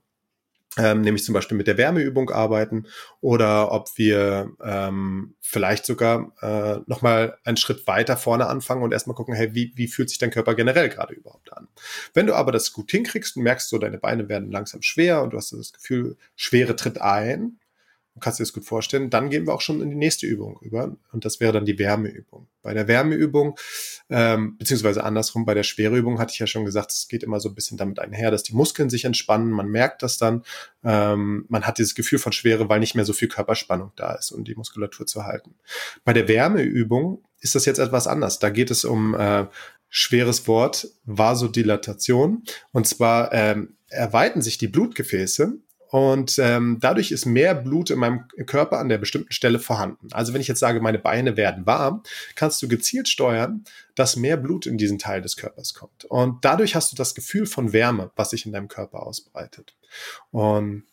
[0.77, 2.87] ähm, nämlich zum Beispiel mit der Wärmeübung arbeiten
[3.21, 9.15] oder ob wir ähm, vielleicht sogar äh, nochmal einen Schritt weiter vorne anfangen und erstmal
[9.15, 11.67] gucken, hey, wie, wie fühlt sich dein Körper generell gerade überhaupt an?
[12.13, 15.33] Wenn du aber das gut hinkriegst und merkst, so deine Beine werden langsam schwer und
[15.33, 17.59] du hast das Gefühl, Schwere tritt ein,
[18.15, 19.09] Du kannst dir das gut vorstellen.
[19.09, 20.95] Dann gehen wir auch schon in die nächste Übung über.
[21.11, 22.47] Und das wäre dann die Wärmeübung.
[22.61, 23.57] Bei der Wärmeübung,
[24.09, 27.49] ähm, beziehungsweise andersrum, bei der Schwereübung hatte ich ja schon gesagt, es geht immer so
[27.49, 29.49] ein bisschen damit einher, dass die Muskeln sich entspannen.
[29.49, 30.43] Man merkt das dann.
[30.83, 34.31] Ähm, man hat dieses Gefühl von Schwere, weil nicht mehr so viel Körperspannung da ist,
[34.31, 35.55] um die Muskulatur zu halten.
[36.03, 38.37] Bei der Wärmeübung ist das jetzt etwas anders.
[38.37, 39.47] Da geht es um äh,
[39.89, 42.43] schweres Wort, Vasodilatation.
[42.71, 45.57] Und zwar ähm, erweitern sich die Blutgefäße
[45.93, 50.07] und ähm, dadurch ist mehr Blut in meinem Körper an der bestimmten Stelle vorhanden.
[50.11, 52.01] Also wenn ich jetzt sage, meine Beine werden warm,
[52.33, 56.05] kannst du gezielt steuern, dass mehr Blut in diesen Teil des Körpers kommt.
[56.05, 59.75] Und dadurch hast du das Gefühl von Wärme, was sich in deinem Körper ausbreitet.
[60.31, 60.85] Und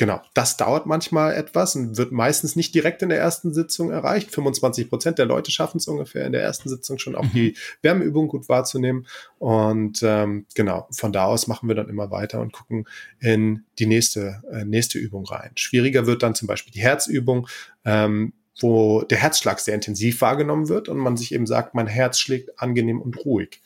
[0.00, 4.30] Genau, das dauert manchmal etwas und wird meistens nicht direkt in der ersten Sitzung erreicht.
[4.30, 7.54] 25 Prozent der Leute schaffen es ungefähr in der ersten Sitzung schon auch die mhm.
[7.82, 9.06] Wärmeübung gut wahrzunehmen.
[9.38, 13.84] Und ähm, genau, von da aus machen wir dann immer weiter und gucken in die
[13.84, 15.50] nächste, äh, nächste Übung rein.
[15.56, 17.46] Schwieriger wird dann zum Beispiel die Herzübung.
[17.84, 22.18] Ähm, wo der Herzschlag sehr intensiv wahrgenommen wird und man sich eben sagt, mein Herz
[22.18, 23.62] schlägt angenehm und ruhig.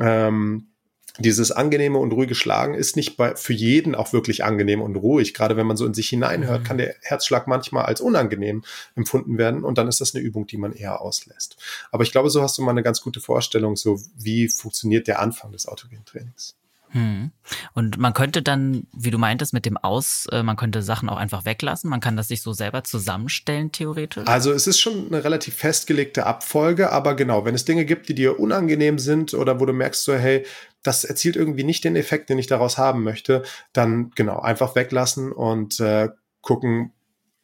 [0.00, 0.71] Ähm,
[1.18, 5.34] dieses angenehme und ruhige Schlagen ist nicht bei, für jeden auch wirklich angenehm und ruhig.
[5.34, 6.64] Gerade wenn man so in sich hineinhört, mhm.
[6.64, 10.56] kann der Herzschlag manchmal als unangenehm empfunden werden und dann ist das eine Übung, die
[10.56, 11.56] man eher auslässt.
[11.90, 15.20] Aber ich glaube, so hast du mal eine ganz gute Vorstellung, so wie funktioniert der
[15.20, 16.54] Anfang des autogenen Trainings.
[16.92, 17.30] Hm.
[17.72, 21.16] Und man könnte dann, wie du meintest, mit dem Aus, äh, man könnte Sachen auch
[21.16, 21.88] einfach weglassen.
[21.88, 24.26] Man kann das sich so selber zusammenstellen, theoretisch.
[24.26, 28.14] Also es ist schon eine relativ festgelegte Abfolge, aber genau, wenn es Dinge gibt, die
[28.14, 30.44] dir unangenehm sind oder wo du merkst, so, hey,
[30.82, 33.42] das erzielt irgendwie nicht den Effekt, den ich daraus haben möchte,
[33.72, 36.92] dann genau, einfach weglassen und äh, gucken,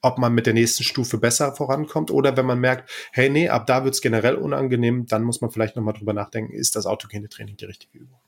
[0.00, 3.66] ob man mit der nächsten Stufe besser vorankommt oder wenn man merkt, hey, nee, ab
[3.66, 7.28] da wird es generell unangenehm, dann muss man vielleicht nochmal drüber nachdenken, ist das autogene
[7.28, 8.18] Training die richtige Übung?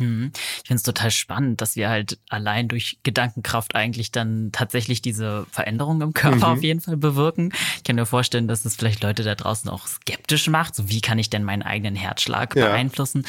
[0.00, 0.32] Hm.
[0.34, 5.46] Ich finde es total spannend, dass wir halt allein durch Gedankenkraft eigentlich dann tatsächlich diese
[5.52, 6.42] Veränderung im Körper mhm.
[6.44, 7.52] auf jeden Fall bewirken.
[7.76, 10.74] Ich kann mir vorstellen, dass es vielleicht Leute da draußen auch skeptisch macht.
[10.74, 12.66] So, wie kann ich denn meinen eigenen Herzschlag ja.
[12.66, 13.26] beeinflussen?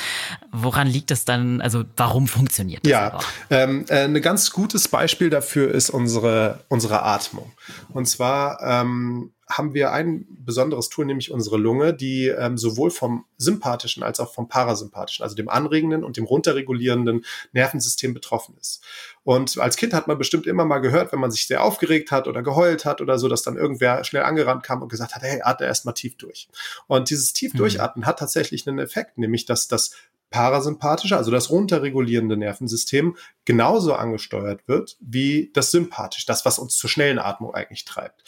[0.52, 1.60] Woran liegt es dann?
[1.60, 2.90] Also, warum funktioniert das?
[2.90, 3.20] Ja,
[3.50, 7.52] ähm, äh, ein ganz gutes Beispiel dafür ist unsere, unsere Atmung.
[7.90, 13.26] Und zwar ähm, haben wir ein besonderes Tool, nämlich unsere Lunge, die ähm, sowohl vom
[13.38, 18.84] sympathischen als auch vom parasympathischen, also dem anregenden und dem runterregulierenden Nervensystem betroffen ist.
[19.24, 22.28] Und als Kind hat man bestimmt immer mal gehört, wenn man sich sehr aufgeregt hat
[22.28, 25.42] oder geheult hat oder so, dass dann irgendwer schnell angerannt kam und gesagt hat, hey,
[25.44, 26.48] atme erst mal tief durch.
[26.88, 27.60] Und dieses tief mhm.
[27.60, 29.92] durchatmen hat tatsächlich einen Effekt, nämlich dass das
[30.32, 36.90] parasympathische, also das runterregulierende Nervensystem, genauso angesteuert wird wie das sympathische, das, was uns zur
[36.90, 38.24] schnellen Atmung eigentlich treibt.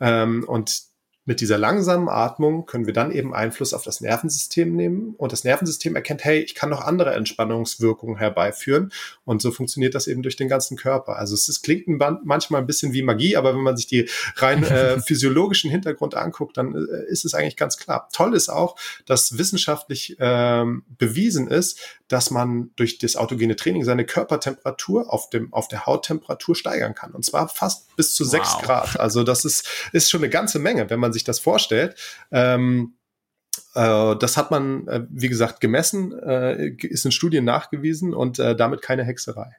[0.00, 0.88] Ähm, und
[1.28, 5.44] mit dieser langsamen Atmung können wir dann eben Einfluss auf das Nervensystem nehmen und das
[5.44, 8.92] Nervensystem erkennt, hey, ich kann noch andere Entspannungswirkungen herbeiführen
[9.26, 11.18] und so funktioniert das eben durch den ganzen Körper.
[11.18, 11.86] Also es ist, klingt
[12.24, 16.56] manchmal ein bisschen wie Magie, aber wenn man sich die rein äh, physiologischen Hintergrund anguckt,
[16.56, 18.08] dann äh, ist es eigentlich ganz klar.
[18.10, 24.04] Toll ist auch, dass wissenschaftlich ähm, bewiesen ist, dass man durch das autogene Training seine
[24.04, 28.62] Körpertemperatur auf dem auf der Hauttemperatur steigern kann und zwar fast bis zu sechs wow.
[28.62, 29.00] Grad.
[29.00, 31.94] Also das ist ist schon eine ganze Menge, wenn man sich das vorstellt.
[32.30, 32.94] Ähm,
[33.74, 38.56] äh, das hat man, äh, wie gesagt, gemessen, äh, ist in Studien nachgewiesen und äh,
[38.56, 39.56] damit keine Hexerei.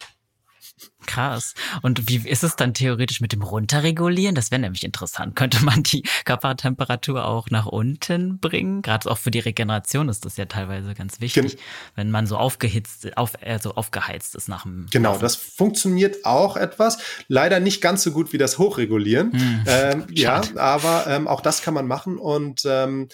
[1.06, 1.54] Krass.
[1.82, 4.36] Und wie ist es dann theoretisch mit dem Runterregulieren?
[4.36, 5.36] Das wäre nämlich interessant.
[5.36, 8.82] Könnte man die Körpertemperatur auch nach unten bringen?
[8.82, 11.60] Gerade auch für die Regeneration ist das ja teilweise ganz wichtig, Gen
[11.96, 14.88] wenn man so aufgehitzt, auf, also aufgeheizt ist nach dem.
[14.92, 17.00] Genau, das funktioniert auch etwas.
[17.28, 19.34] Leider nicht ganz so gut wie das Hochregulieren.
[19.34, 19.64] Hm.
[19.68, 23.10] Ähm, ja, aber ähm, auch das kann man machen und ähm,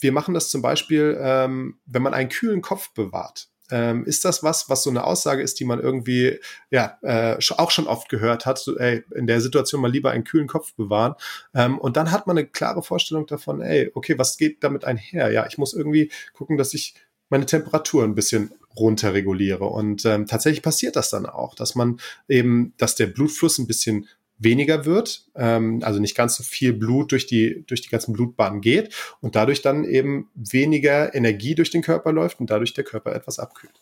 [0.00, 3.48] wir machen das zum Beispiel, ähm, wenn man einen kühlen Kopf bewahrt.
[3.70, 6.38] Ähm, ist das was, was so eine Aussage ist, die man irgendwie
[6.70, 8.58] ja äh, auch schon oft gehört hat?
[8.58, 11.14] So, ey, in der Situation mal lieber einen kühlen Kopf bewahren.
[11.54, 15.30] Ähm, und dann hat man eine klare Vorstellung davon, ey, okay, was geht damit einher?
[15.30, 16.94] Ja, ich muss irgendwie gucken, dass ich
[17.28, 19.64] meine Temperatur ein bisschen runterreguliere.
[19.64, 21.98] Und ähm, tatsächlich passiert das dann auch, dass man
[22.28, 24.06] eben, dass der Blutfluss ein bisschen
[24.38, 28.60] weniger wird, ähm, also nicht ganz so viel Blut durch die, durch die ganzen Blutbahnen
[28.60, 33.14] geht und dadurch dann eben weniger Energie durch den Körper läuft und dadurch der Körper
[33.14, 33.80] etwas abkühlt.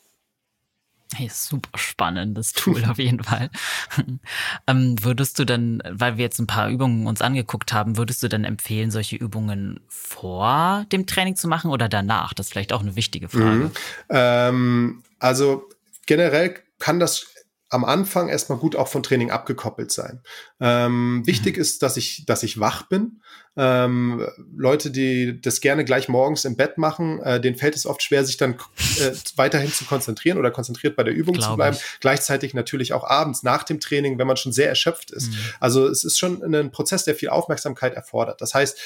[1.15, 3.51] Hey, super spannendes Tool auf jeden Fall.
[4.67, 8.29] ähm, würdest du dann, weil wir jetzt ein paar Übungen uns angeguckt haben, würdest du
[8.29, 12.35] dann empfehlen, solche Übungen vor dem Training zu machen oder danach?
[12.35, 13.45] Das ist vielleicht auch eine wichtige Frage.
[13.45, 13.71] Mhm.
[14.09, 15.69] Ähm, also
[16.07, 17.34] generell kann das
[17.75, 20.23] am Anfang erstmal gut auch von Training abgekoppelt sein.
[20.61, 21.27] Ähm, mhm.
[21.27, 23.21] Wichtig ist, dass ich, dass ich wach bin.
[23.57, 24.25] Ähm,
[24.57, 28.25] Leute, die das gerne gleich morgens im Bett machen, äh, denen fällt es oft schwer,
[28.25, 28.55] sich dann
[29.01, 31.77] äh, weiterhin zu konzentrieren oder konzentriert bei der Übung Glaube zu bleiben.
[31.77, 31.99] Ich.
[31.99, 35.33] Gleichzeitig natürlich auch abends nach dem Training, wenn man schon sehr erschöpft ist.
[35.33, 35.39] Mhm.
[35.59, 38.41] Also es ist schon ein Prozess, der viel Aufmerksamkeit erfordert.
[38.41, 38.79] Das heißt,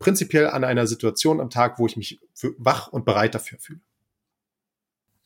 [0.00, 2.18] prinzipiell an einer Situation am Tag, wo ich mich
[2.58, 3.80] wach und bereit dafür fühle.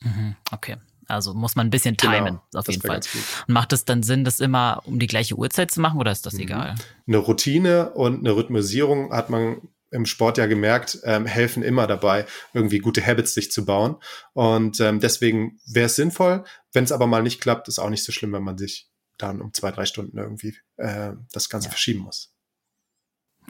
[0.03, 0.37] Mhm.
[0.53, 0.77] Okay.
[1.09, 3.01] Also muss man ein bisschen timen, genau, auf jeden Fall.
[3.47, 6.27] Und macht es dann Sinn, das immer um die gleiche Uhrzeit zu machen oder ist
[6.27, 6.41] das mhm.
[6.41, 6.75] egal?
[7.07, 12.27] Eine Routine und eine Rhythmisierung hat man im Sport ja gemerkt, ähm, helfen immer dabei,
[12.53, 13.97] irgendwie gute Habits sich zu bauen.
[14.35, 16.45] Und ähm, deswegen wäre es sinnvoll.
[16.73, 19.41] Wenn es aber mal nicht klappt, ist auch nicht so schlimm, wenn man sich dann
[19.41, 21.71] um zwei, drei Stunden irgendwie äh, das Ganze ja.
[21.71, 22.35] verschieben muss.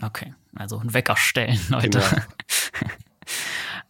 [0.00, 1.98] Okay, also ein Wecker stellen, Leute.
[1.98, 2.06] Genau.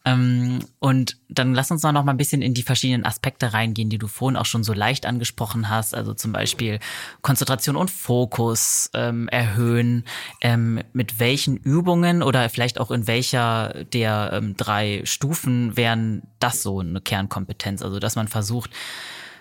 [0.08, 3.98] Ähm, und dann lass uns noch mal ein bisschen in die verschiedenen Aspekte reingehen, die
[3.98, 5.94] du vorhin auch schon so leicht angesprochen hast.
[5.94, 6.78] Also zum Beispiel
[7.20, 10.04] Konzentration und Fokus ähm, erhöhen.
[10.40, 16.62] Ähm, mit welchen Übungen oder vielleicht auch in welcher der ähm, drei Stufen wären das
[16.62, 17.82] so eine Kernkompetenz?
[17.82, 18.70] Also dass man versucht,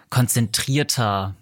[0.09, 1.35] konzentrierter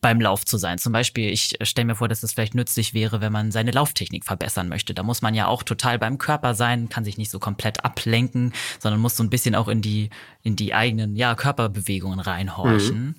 [0.00, 0.78] beim Lauf zu sein.
[0.78, 4.24] Zum Beispiel, ich stelle mir vor, dass es vielleicht nützlich wäre, wenn man seine Lauftechnik
[4.24, 4.94] verbessern möchte.
[4.94, 8.52] Da muss man ja auch total beim Körper sein, kann sich nicht so komplett ablenken,
[8.78, 10.10] sondern muss so ein bisschen auch in die,
[10.42, 13.04] in die eigenen ja, Körperbewegungen reinhorchen.
[13.04, 13.14] Mhm.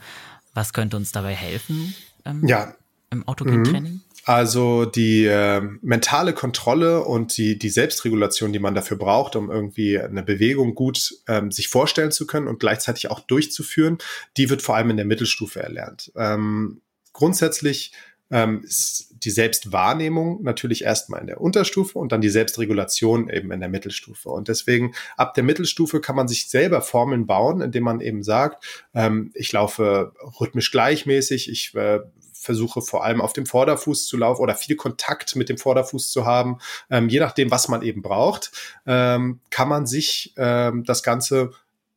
[0.54, 1.94] Was könnte uns dabei helfen?
[2.26, 2.74] Ähm, ja.
[3.12, 3.94] Im Autogentraining?
[3.94, 4.02] Mhm.
[4.26, 10.00] Also die äh, mentale Kontrolle und die, die Selbstregulation, die man dafür braucht, um irgendwie
[10.00, 13.98] eine Bewegung gut ähm, sich vorstellen zu können und gleichzeitig auch durchzuführen,
[14.38, 16.12] die wird vor allem in der Mittelstufe erlernt.
[16.16, 16.82] Ähm,
[17.14, 17.94] grundsätzlich
[18.32, 23.60] ähm, ist die Selbstwahrnehmung natürlich erstmal in der Unterstufe und dann die Selbstregulation eben in
[23.60, 24.30] der Mittelstufe.
[24.30, 28.64] Und deswegen ab der Mittelstufe kann man sich selber Formeln bauen, indem man eben sagt,
[28.94, 32.00] ähm, ich laufe rhythmisch gleichmäßig, ich äh,
[32.42, 36.26] versuche vor allem auf dem Vorderfuß zu laufen oder viel Kontakt mit dem Vorderfuß zu
[36.26, 36.58] haben.
[36.90, 38.52] Ähm, je nachdem, was man eben braucht,
[38.86, 41.52] ähm, kann man sich ähm, das Ganze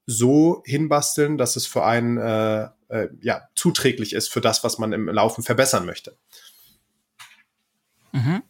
[0.07, 4.93] so hinbasteln, dass es für einen äh, äh, ja, zuträglich ist für das, was man
[4.93, 6.17] im Laufen verbessern möchte.
[8.13, 8.43] Mhm.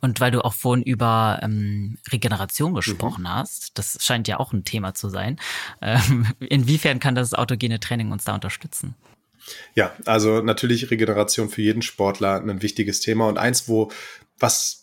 [0.00, 3.28] Und weil du auch vorhin über ähm, Regeneration gesprochen mhm.
[3.28, 5.38] hast, das scheint ja auch ein Thema zu sein.
[5.80, 8.96] Ähm, inwiefern kann das autogene Training uns da unterstützen?
[9.74, 13.90] Ja, also natürlich Regeneration für jeden Sportler ein wichtiges Thema und eins, wo
[14.38, 14.82] was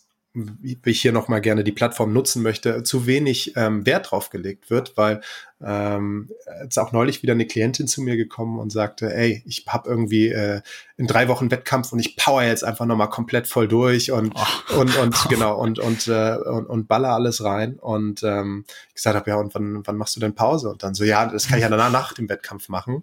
[0.84, 4.96] ich hier nochmal gerne die Plattform nutzen möchte, zu wenig ähm, Wert drauf gelegt wird,
[4.96, 5.22] weil
[5.60, 6.30] ähm,
[6.62, 10.28] jetzt auch neulich wieder eine Klientin zu mir gekommen und sagte, ey, ich habe irgendwie
[10.28, 10.60] äh,
[10.96, 14.78] in drei Wochen Wettkampf und ich power jetzt einfach nochmal komplett voll durch und oh.
[14.78, 19.16] und und genau und und, äh, und und baller alles rein und ähm, ich gesagt
[19.16, 21.58] habe, ja und wann wann machst du denn Pause und dann so ja, das kann
[21.58, 23.02] ich ja danach nach dem Wettkampf machen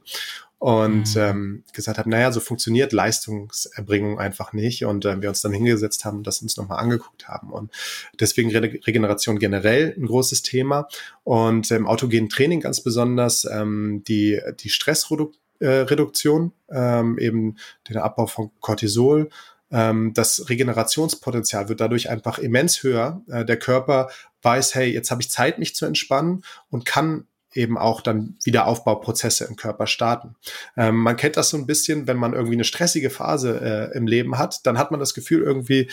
[0.59, 1.21] und mhm.
[1.21, 6.03] ähm, gesagt habe, naja, so funktioniert Leistungserbringung einfach nicht und äh, wir uns dann hingesetzt
[6.03, 7.71] haben das uns nochmal angeguckt haben und
[8.19, 10.87] deswegen Re Regeneration generell ein großes Thema
[11.23, 17.97] und im ähm, autogenen Training ganz besonders ähm, die, die Stressreduktion, äh, ähm, eben den
[17.97, 19.29] Abbau von Cortisol,
[19.71, 23.21] ähm, das Regenerationspotenzial wird dadurch einfach immens höher.
[23.27, 24.09] Äh, der Körper
[24.41, 27.27] weiß, hey, jetzt habe ich Zeit, mich zu entspannen und kann
[27.57, 30.35] eben auch dann wieder Aufbauprozesse im Körper starten.
[30.77, 34.07] Ähm, man kennt das so ein bisschen, wenn man irgendwie eine stressige Phase äh, im
[34.07, 35.89] Leben hat, dann hat man das Gefühl irgendwie,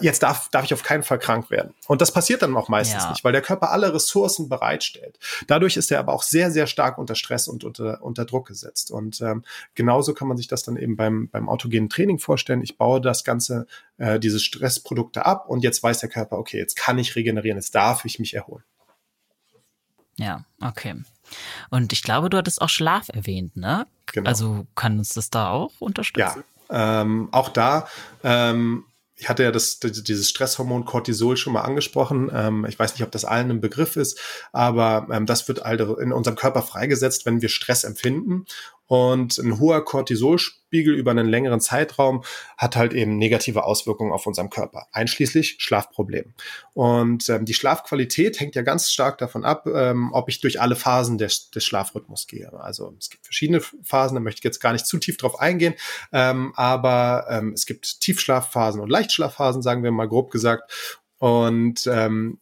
[0.00, 1.74] jetzt darf, darf ich auf keinen Fall krank werden.
[1.88, 3.10] Und das passiert dann auch meistens ja.
[3.10, 5.18] nicht, weil der Körper alle Ressourcen bereitstellt.
[5.48, 8.90] Dadurch ist er aber auch sehr, sehr stark unter Stress und unter, unter Druck gesetzt.
[8.90, 9.44] Und ähm,
[9.74, 12.62] genauso kann man sich das dann eben beim, beim autogenen Training vorstellen.
[12.62, 13.66] Ich baue das Ganze,
[13.98, 17.74] äh, diese Stressprodukte ab und jetzt weiß der Körper, okay, jetzt kann ich regenerieren, jetzt
[17.74, 18.64] darf ich mich erholen.
[20.20, 20.96] Ja, okay.
[21.70, 23.86] Und ich glaube, du hattest auch Schlaf erwähnt, ne?
[24.12, 24.28] Genau.
[24.28, 26.44] Also kann uns das da auch unterstützen?
[26.68, 27.88] Ja, ähm, auch da.
[28.22, 28.84] Ähm,
[29.16, 32.30] ich hatte ja das, dieses Stresshormon Cortisol schon mal angesprochen.
[32.34, 34.18] Ähm, ich weiß nicht, ob das allen ein Begriff ist,
[34.52, 38.46] aber ähm, das wird halt in unserem Körper freigesetzt, wenn wir Stress empfinden.
[38.90, 42.24] Und ein hoher Cortisolspiegel über einen längeren Zeitraum
[42.58, 46.34] hat halt eben negative Auswirkungen auf unserem Körper, einschließlich Schlafproblemen.
[46.72, 50.74] Und ähm, die Schlafqualität hängt ja ganz stark davon ab, ähm, ob ich durch alle
[50.74, 52.52] Phasen des, des Schlafrhythmus gehe.
[52.52, 55.74] Also es gibt verschiedene Phasen, da möchte ich jetzt gar nicht zu tief drauf eingehen,
[56.12, 60.98] ähm, aber ähm, es gibt Tiefschlafphasen und Leichtschlafphasen, sagen wir mal grob gesagt.
[61.18, 62.40] Und ähm,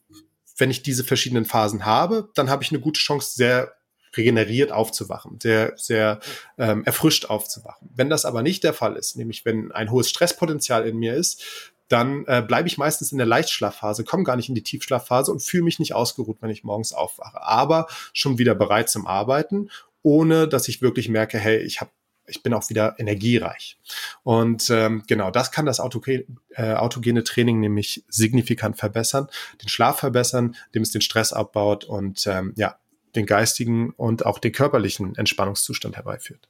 [0.56, 3.74] wenn ich diese verschiedenen Phasen habe, dann habe ich eine gute Chance, sehr
[4.18, 6.20] regeneriert aufzuwachen, sehr, sehr
[6.58, 7.88] ähm, erfrischt aufzuwachen.
[7.94, 11.42] Wenn das aber nicht der Fall ist, nämlich wenn ein hohes Stresspotenzial in mir ist,
[11.88, 15.42] dann äh, bleibe ich meistens in der Leichtschlafphase, komme gar nicht in die Tiefschlafphase und
[15.42, 17.42] fühle mich nicht ausgeruht, wenn ich morgens aufwache.
[17.42, 19.70] Aber schon wieder bereit zum Arbeiten,
[20.02, 21.90] ohne dass ich wirklich merke, hey, ich habe
[22.28, 23.78] ich bin auch wieder energiereich.
[24.22, 29.28] Und ähm, genau, das kann das autogene, äh, autogene Training nämlich signifikant verbessern,
[29.62, 32.76] den Schlaf verbessern, dem es den Stress abbaut und ähm, ja,
[33.18, 36.48] den geistigen und auch den körperlichen Entspannungszustand herbeiführt.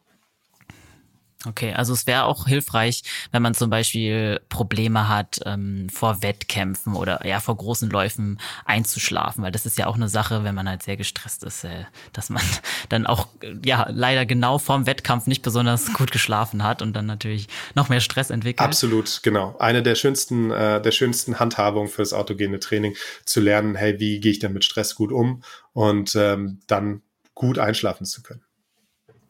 [1.46, 6.96] Okay, also es wäre auch hilfreich, wenn man zum Beispiel Probleme hat, ähm, vor Wettkämpfen
[6.96, 10.68] oder ja vor großen Läufen einzuschlafen, weil das ist ja auch eine Sache, wenn man
[10.68, 12.42] halt sehr gestresst ist, äh, dass man
[12.88, 13.28] dann auch
[13.64, 17.46] ja leider genau vorm Wettkampf nicht besonders gut geschlafen hat und dann natürlich
[17.76, 18.66] noch mehr Stress entwickelt.
[18.66, 19.56] Absolut, genau.
[19.60, 24.32] Eine der schönsten äh, der schönsten Handhabungen fürs autogene Training zu lernen, hey, wie gehe
[24.32, 25.44] ich denn mit Stress gut um
[25.78, 27.02] und ähm, dann
[27.34, 28.42] gut einschlafen zu können.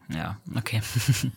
[0.08, 0.80] Ja, okay.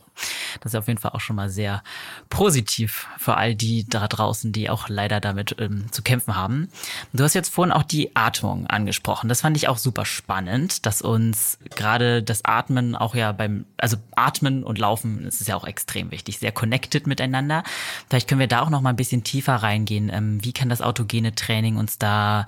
[0.59, 1.81] Das ist auf jeden Fall auch schon mal sehr
[2.29, 6.69] positiv für all die da draußen, die auch leider damit ähm, zu kämpfen haben.
[7.11, 9.29] Du hast jetzt vorhin auch die Atmung angesprochen.
[9.29, 13.97] Das fand ich auch super spannend, dass uns gerade das Atmen auch ja beim, also
[14.15, 17.63] Atmen und Laufen, das ist ja auch extrem wichtig, sehr connected miteinander.
[18.09, 20.11] Vielleicht können wir da auch noch mal ein bisschen tiefer reingehen.
[20.13, 22.45] Ähm, wie kann das autogene Training uns da,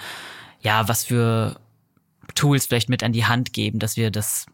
[0.61, 1.55] ja, was für
[2.35, 4.45] Tools vielleicht mit an die Hand geben, dass wir das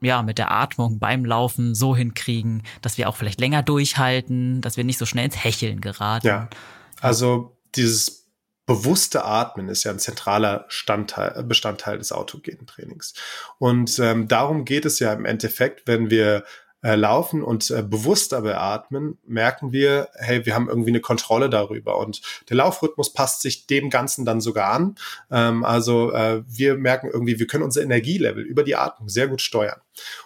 [0.00, 4.76] ja, mit der Atmung beim Laufen so hinkriegen, dass wir auch vielleicht länger durchhalten, dass
[4.76, 6.26] wir nicht so schnell ins Hecheln geraten.
[6.26, 6.48] Ja,
[7.00, 8.26] also dieses
[8.66, 13.14] bewusste Atmen ist ja ein zentraler Standteil, Bestandteil des autogenen Trainings.
[13.58, 16.44] Und ähm, darum geht es ja im Endeffekt, wenn wir
[16.86, 21.98] äh, laufen und äh, bewusster beatmen, merken wir, hey, wir haben irgendwie eine Kontrolle darüber.
[21.98, 24.94] Und der Laufrhythmus passt sich dem Ganzen dann sogar an.
[25.28, 29.40] Ähm, also äh, wir merken irgendwie, wir können unser Energielevel über die Atmung sehr gut
[29.40, 29.80] steuern.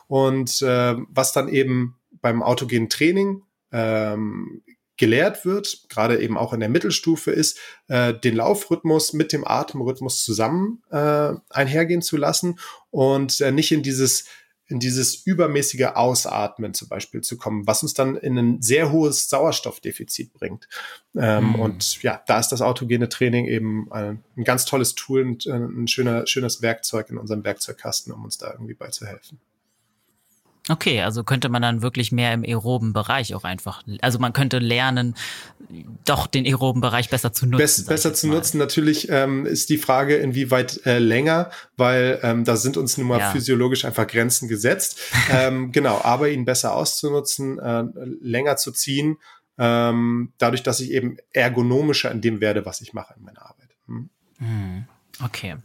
[0.06, 3.42] Und äh, was dann eben beim autogenen Training
[3.72, 4.62] ähm,
[4.98, 7.58] gelehrt wird, gerade eben auch in der Mittelstufe ist,
[7.88, 12.58] äh, den Laufrhythmus mit dem Atemrhythmus zusammen äh, einhergehen zu lassen
[12.90, 14.26] und äh, nicht in dieses
[14.70, 19.28] in dieses übermäßige Ausatmen zum Beispiel zu kommen, was uns dann in ein sehr hohes
[19.28, 20.68] Sauerstoffdefizit bringt.
[21.16, 21.54] Ähm, mhm.
[21.56, 25.54] Und ja, da ist das autogene Training eben ein, ein ganz tolles Tool und äh,
[25.54, 29.40] ein schöner, schönes Werkzeug in unserem Werkzeugkasten, um uns da irgendwie beizuhelfen.
[30.70, 34.60] Okay, also könnte man dann wirklich mehr im aeroben Bereich auch einfach, also man könnte
[34.60, 35.16] lernen,
[36.04, 37.58] doch den aeroben Bereich besser zu nutzen.
[37.58, 38.36] Bess, besser zu mal.
[38.36, 43.08] nutzen, natürlich ähm, ist die Frage, inwieweit äh, länger, weil ähm, da sind uns nun
[43.08, 43.30] mal ja.
[43.32, 45.00] physiologisch einfach Grenzen gesetzt.
[45.32, 47.84] ähm, genau, aber ihn besser auszunutzen, äh,
[48.20, 49.16] länger zu ziehen,
[49.58, 53.70] ähm, dadurch, dass ich eben ergonomischer in dem werde, was ich mache in meiner Arbeit.
[53.86, 54.08] Hm.
[54.38, 54.84] hm
[55.24, 55.56] okay.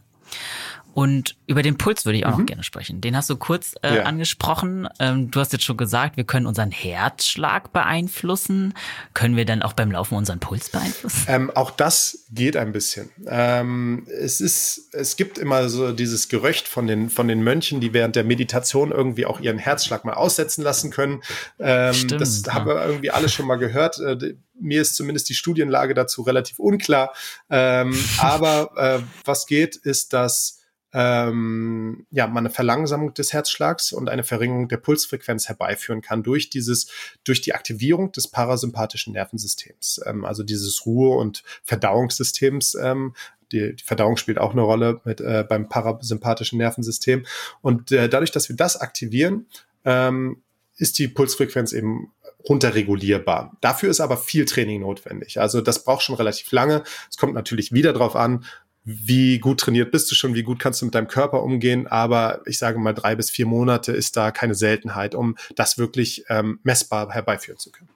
[0.96, 2.38] Und über den Puls würde ich auch mhm.
[2.38, 3.02] noch gerne sprechen.
[3.02, 4.02] Den hast du kurz äh, ja.
[4.04, 4.88] angesprochen.
[4.98, 8.72] Ähm, du hast jetzt schon gesagt, wir können unseren Herzschlag beeinflussen.
[9.12, 11.26] Können wir dann auch beim Laufen unseren Puls beeinflussen?
[11.28, 13.10] Ähm, auch das geht ein bisschen.
[13.26, 17.92] Ähm, es ist, es gibt immer so dieses Gerücht von den, von den Mönchen, die
[17.92, 21.20] während der Meditation irgendwie auch ihren Herzschlag mal aussetzen lassen können.
[21.58, 22.54] Ähm, Stimmt, das ja.
[22.54, 24.00] haben wir irgendwie alle schon mal gehört.
[24.00, 27.12] Äh, mir ist zumindest die Studienlage dazu relativ unklar.
[27.50, 30.55] Ähm, aber äh, was geht, ist, dass
[30.98, 36.48] ähm, ja, man eine Verlangsamung des Herzschlags und eine Verringerung der Pulsfrequenz herbeiführen kann durch
[36.48, 36.90] dieses,
[37.22, 42.78] durch die Aktivierung des parasympathischen Nervensystems, ähm, also dieses Ruhe- und Verdauungssystems.
[42.82, 43.14] Ähm,
[43.52, 47.26] die, die Verdauung spielt auch eine Rolle mit, äh, beim parasympathischen Nervensystem.
[47.60, 49.46] Und äh, dadurch, dass wir das aktivieren,
[49.84, 50.40] ähm,
[50.78, 52.10] ist die Pulsfrequenz eben
[52.48, 53.56] runterregulierbar.
[53.60, 55.40] Dafür ist aber viel Training notwendig.
[55.40, 56.84] Also das braucht schon relativ lange.
[57.10, 58.44] Es kommt natürlich wieder darauf an,
[58.86, 61.88] wie gut trainiert bist du schon, wie gut kannst du mit deinem Körper umgehen.
[61.88, 66.24] Aber ich sage mal, drei bis vier Monate ist da keine Seltenheit, um das wirklich
[66.28, 67.90] ähm, messbar herbeiführen zu können.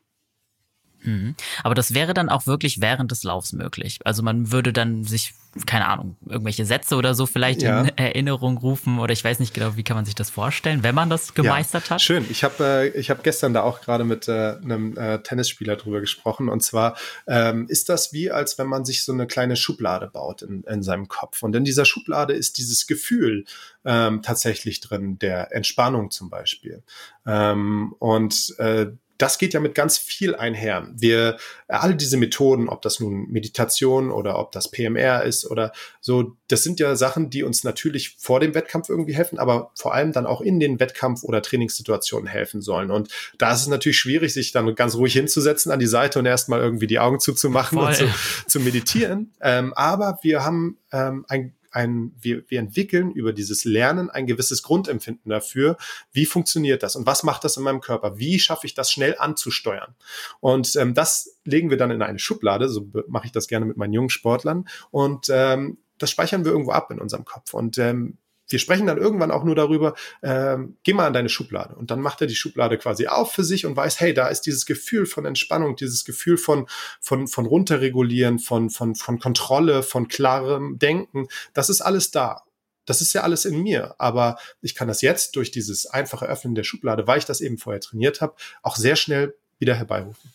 [1.03, 1.35] Mhm.
[1.63, 3.99] Aber das wäre dann auch wirklich während des Laufs möglich.
[4.05, 5.35] Also man würde dann sich,
[5.67, 7.83] keine Ahnung, irgendwelche Sätze oder so vielleicht ja.
[7.83, 10.95] in Erinnerung rufen oder ich weiß nicht genau, wie kann man sich das vorstellen, wenn
[10.95, 12.03] man das gemeistert ja, hat?
[12.03, 12.27] Schön.
[12.31, 16.01] Ich habe äh, ich hab gestern da auch gerade mit äh, einem äh, Tennisspieler drüber
[16.01, 16.97] gesprochen und zwar
[17.27, 20.83] ähm, ist das wie, als wenn man sich so eine kleine Schublade baut in, in
[20.83, 23.45] seinem Kopf und in dieser Schublade ist dieses Gefühl
[23.85, 26.83] ähm, tatsächlich drin, der Entspannung zum Beispiel.
[27.27, 28.87] Ähm, und äh,
[29.21, 30.89] das geht ja mit ganz viel einher.
[30.97, 31.37] Wir,
[31.69, 36.63] alle diese Methoden, ob das nun Meditation oder ob das PMR ist oder so, das
[36.63, 40.27] sind ja Sachen, die uns natürlich vor dem Wettkampf irgendwie helfen, aber vor allem dann
[40.27, 42.91] auch in den Wettkampf- oder Trainingssituationen helfen sollen.
[42.91, 46.27] Und da ist es natürlich schwierig, sich dann ganz ruhig hinzusetzen an die Seite und
[46.27, 47.89] erstmal irgendwie die Augen zuzumachen Voll.
[47.89, 48.09] und zu,
[48.47, 49.33] zu meditieren.
[49.43, 54.63] Ähm, aber wir haben ähm, ein ein, wir, wir entwickeln über dieses Lernen ein gewisses
[54.63, 55.77] Grundempfinden dafür,
[56.13, 59.17] wie funktioniert das und was macht das in meinem Körper, wie schaffe ich das schnell
[59.19, 59.95] anzusteuern.
[60.41, 63.77] Und ähm, das legen wir dann in eine Schublade, so mache ich das gerne mit
[63.77, 67.55] meinen jungen Sportlern und ähm, das speichern wir irgendwo ab in unserem Kopf.
[67.55, 68.19] Und ähm,
[68.51, 71.75] wir sprechen dann irgendwann auch nur darüber, ähm, geh mal an deine Schublade.
[71.75, 74.43] Und dann macht er die Schublade quasi auf für sich und weiß, hey, da ist
[74.43, 76.67] dieses Gefühl von Entspannung, dieses Gefühl von,
[77.01, 81.29] von, von runterregulieren, von, von, von Kontrolle, von klarem Denken.
[81.55, 82.43] Das ist alles da.
[82.87, 83.95] Das ist ja alles in mir.
[83.99, 87.59] Aber ich kann das jetzt durch dieses einfache Öffnen der Schublade, weil ich das eben
[87.59, 90.33] vorher trainiert habe, auch sehr schnell wieder herbeirufen.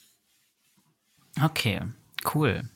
[1.42, 1.82] Okay,
[2.34, 2.70] cool.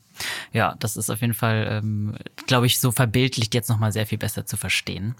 [0.51, 2.15] Ja, das ist auf jeden Fall, ähm,
[2.47, 5.15] glaube ich, so verbildlicht jetzt nochmal sehr viel besser zu verstehen.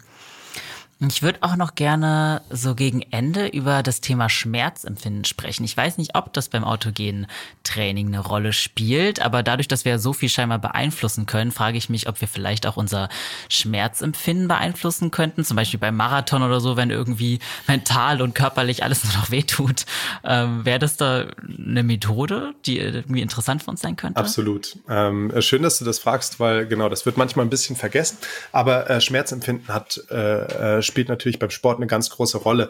[1.08, 5.64] Ich würde auch noch gerne so gegen Ende über das Thema Schmerzempfinden sprechen.
[5.64, 7.28] Ich weiß nicht, ob das beim autogenen
[7.64, 11.88] Training eine Rolle spielt, aber dadurch, dass wir so viel scheinbar beeinflussen können, frage ich
[11.88, 13.08] mich, ob wir vielleicht auch unser
[13.48, 15.46] Schmerzempfinden beeinflussen könnten.
[15.46, 19.86] Zum Beispiel beim Marathon oder so, wenn irgendwie mental und körperlich alles nur noch wehtut.
[20.26, 24.20] Ähm, Wäre das da eine Methode, die irgendwie interessant für uns sein könnte?
[24.20, 24.78] Absolut.
[24.90, 28.18] Ähm, schön, dass du das fragst, weil genau, das wird manchmal ein bisschen vergessen.
[28.52, 32.70] Aber äh, Schmerzempfinden hat äh, äh spielt natürlich beim Sport eine ganz große Rolle.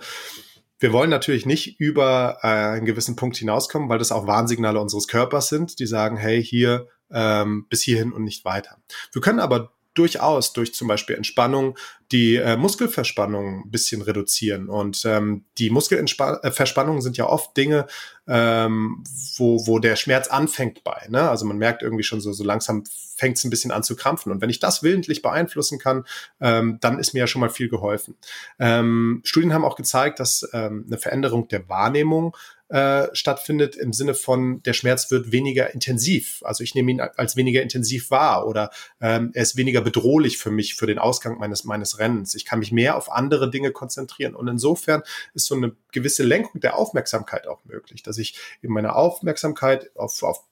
[0.78, 5.08] Wir wollen natürlich nicht über äh, einen gewissen Punkt hinauskommen, weil das auch Warnsignale unseres
[5.08, 8.78] Körpers sind, die sagen, hey, hier ähm, bis hierhin und nicht weiter.
[9.12, 11.78] Wir können aber durchaus durch zum Beispiel Entspannung,
[12.12, 14.70] die äh, Muskelverspannung ein bisschen reduzieren.
[14.70, 17.88] Und ähm, die Muskelverspannungen sind ja oft Dinge,
[18.28, 19.04] ähm,
[19.38, 21.08] wo, wo der Schmerz anfängt bei.
[21.10, 21.30] Ne?
[21.30, 22.84] Also man merkt irgendwie schon so, so langsam
[23.16, 24.32] fängt es ein bisschen an zu krampfen.
[24.32, 26.06] Und wenn ich das willentlich beeinflussen kann,
[26.40, 28.16] ähm, dann ist mir ja schon mal viel geholfen.
[28.60, 32.36] Ähm, Studien haben auch gezeigt, dass ähm, eine Veränderung der Wahrnehmung
[32.70, 36.42] äh, stattfindet im Sinne von, der Schmerz wird weniger intensiv.
[36.44, 38.70] Also ich nehme ihn als weniger intensiv wahr oder
[39.02, 42.36] ähm, er ist weniger bedrohlich für mich, für den Ausgang meines, meines Rennens.
[42.36, 44.36] Ich kann mich mehr auf andere Dinge konzentrieren.
[44.36, 45.02] Und insofern
[45.34, 50.22] ist so eine gewisse Lenkung der Aufmerksamkeit auch möglich, dass ich eben meine Aufmerksamkeit auf,
[50.22, 50.44] auf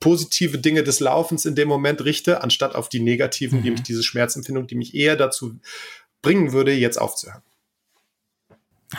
[0.00, 3.64] positive Dinge des Laufens in dem Moment richte, anstatt auf die negativen, mhm.
[3.64, 5.58] nämlich diese Schmerzempfindung, die mich eher dazu
[6.22, 7.42] bringen würde, jetzt aufzuhören.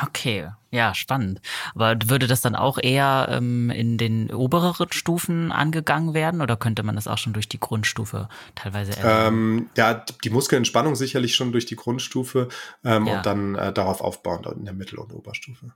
[0.01, 1.41] Okay, ja, spannend.
[1.73, 6.83] Aber würde das dann auch eher ähm, in den obereren Stufen angegangen werden oder könnte
[6.83, 11.65] man das auch schon durch die Grundstufe teilweise ähm, Ja, die Muskelentspannung sicherlich schon durch
[11.65, 12.49] die Grundstufe
[12.83, 13.17] ähm, ja.
[13.17, 15.73] und dann äh, darauf aufbauend in der Mittel- und Oberstufe.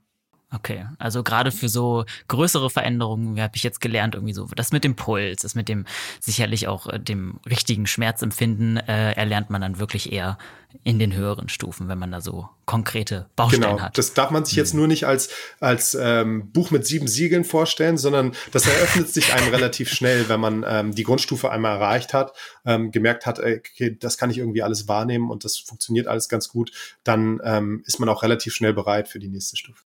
[0.52, 4.72] Okay, also gerade für so größere Veränderungen, wie habe ich jetzt gelernt, irgendwie so, das
[4.72, 5.86] mit dem Puls, das mit dem
[6.18, 10.38] sicherlich auch äh, dem richtigen Schmerzempfinden, äh, erlernt man dann wirklich eher
[10.82, 13.96] in den höheren Stufen, wenn man da so konkrete Baustellen genau, hat.
[13.96, 14.80] Das darf man sich jetzt hm.
[14.80, 15.30] nur nicht als,
[15.60, 20.40] als ähm, Buch mit sieben Siegeln vorstellen, sondern das eröffnet sich einem relativ schnell, wenn
[20.40, 22.32] man ähm, die Grundstufe einmal erreicht hat,
[22.64, 26.48] ähm, gemerkt hat, okay, das kann ich irgendwie alles wahrnehmen und das funktioniert alles ganz
[26.48, 26.72] gut,
[27.04, 29.84] dann ähm, ist man auch relativ schnell bereit für die nächste Stufe.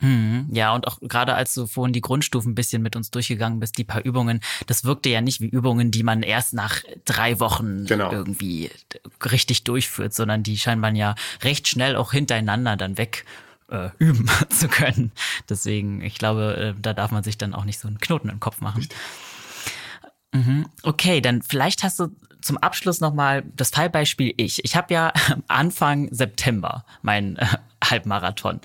[0.00, 0.48] Mhm.
[0.50, 3.78] Ja, und auch gerade als du vorhin die Grundstufen ein bisschen mit uns durchgegangen bist,
[3.78, 7.86] die paar Übungen, das wirkte ja nicht wie Übungen, die man erst nach drei Wochen
[7.86, 8.10] genau.
[8.10, 8.70] irgendwie
[9.24, 13.24] richtig durchführt, sondern die scheint man ja recht schnell auch hintereinander dann weg
[13.68, 15.12] äh, üben zu können.
[15.48, 18.40] Deswegen, ich glaube, äh, da darf man sich dann auch nicht so einen Knoten im
[18.40, 18.86] Kopf machen.
[20.32, 20.66] Mhm.
[20.82, 22.08] Okay, dann vielleicht hast du
[22.40, 24.64] zum Abschluss nochmal das Fallbeispiel ich.
[24.64, 25.12] Ich habe ja
[25.48, 27.46] Anfang September mein äh,
[27.84, 28.60] Halbmarathon.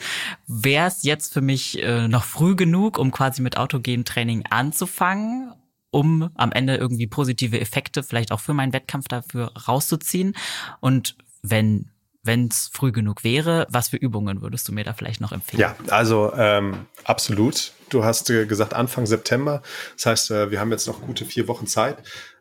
[0.48, 5.54] Wäre es jetzt für mich äh, noch früh genug, um quasi mit autogenem Training anzufangen,
[5.92, 10.36] um am Ende irgendwie positive Effekte vielleicht auch für meinen Wettkampf dafür rauszuziehen?
[10.80, 11.90] Und wenn
[12.28, 15.62] wenn es früh genug wäre, was für Übungen würdest du mir da vielleicht noch empfehlen?
[15.62, 17.74] Ja, also ähm, absolut.
[17.90, 19.64] Du hast äh, gesagt Anfang September.
[19.96, 21.98] Das heißt, äh, wir haben jetzt noch gute vier Wochen Zeit.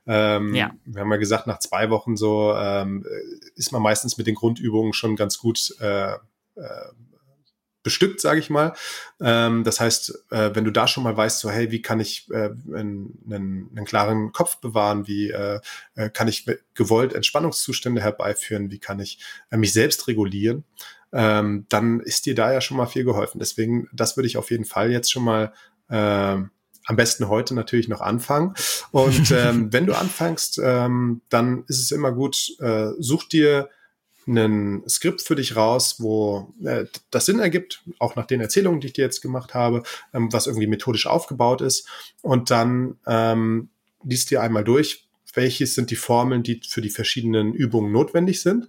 [0.07, 0.71] Ähm, ja.
[0.85, 3.05] Wir haben ja gesagt, nach zwei Wochen so ähm,
[3.55, 6.19] ist man meistens mit den Grundübungen schon ganz gut äh, äh,
[7.87, 8.75] bestückt, sage ich mal.
[9.21, 12.29] Ähm, das heißt, äh, wenn du da schon mal weißt, so hey, wie kann ich
[12.33, 15.61] äh, einen, einen, einen klaren Kopf bewahren, wie äh,
[15.95, 19.21] äh kann ich gewollt Entspannungszustände herbeiführen, wie kann ich
[19.53, 20.65] äh, mich selbst regulieren,
[21.13, 23.39] ähm, dann ist dir da ja schon mal viel geholfen.
[23.39, 25.53] Deswegen, das würde ich auf jeden Fall jetzt schon mal
[25.89, 25.95] äh,
[26.89, 28.55] am besten heute natürlich noch anfangen.
[28.91, 33.71] Und ähm, wenn du anfängst, ähm, dann ist es immer gut, äh, such dir
[34.27, 38.89] ein Skript für dich raus, wo äh, das Sinn ergibt, auch nach den Erzählungen, die
[38.89, 41.89] ich dir jetzt gemacht habe, ähm, was irgendwie methodisch aufgebaut ist.
[42.23, 43.69] Und dann ähm,
[44.05, 48.69] liest dir einmal durch, welches sind die Formeln, die für die verschiedenen Übungen notwendig sind.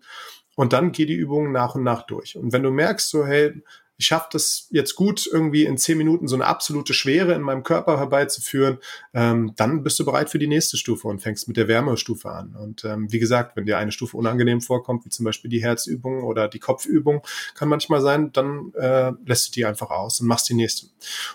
[0.55, 2.35] Und dann geh die Übungen nach und nach durch.
[2.35, 3.61] Und wenn du merkst, so, hey,
[3.97, 7.63] ich schaffe das jetzt gut, irgendwie in zehn Minuten so eine absolute Schwere in meinem
[7.63, 8.77] Körper herbeizuführen,
[9.13, 12.55] ähm, dann bist du bereit für die nächste Stufe und fängst mit der Wärmestufe an.
[12.55, 16.23] Und ähm, wie gesagt, wenn dir eine Stufe unangenehm vorkommt, wie zum Beispiel die Herzübung
[16.23, 17.21] oder die Kopfübung,
[17.55, 20.87] kann manchmal sein, dann äh, lässt du die einfach aus und machst die nächste.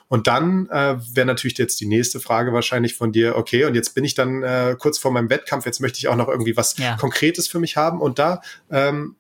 [0.09, 3.95] Und dann äh, wäre natürlich jetzt die nächste Frage wahrscheinlich von dir, okay, und jetzt
[3.95, 6.77] bin ich dann äh, kurz vor meinem Wettkampf, jetzt möchte ich auch noch irgendwie was
[6.79, 6.97] ja.
[6.97, 8.01] Konkretes für mich haben.
[8.01, 8.41] Und da
[8.71, 9.17] ähm,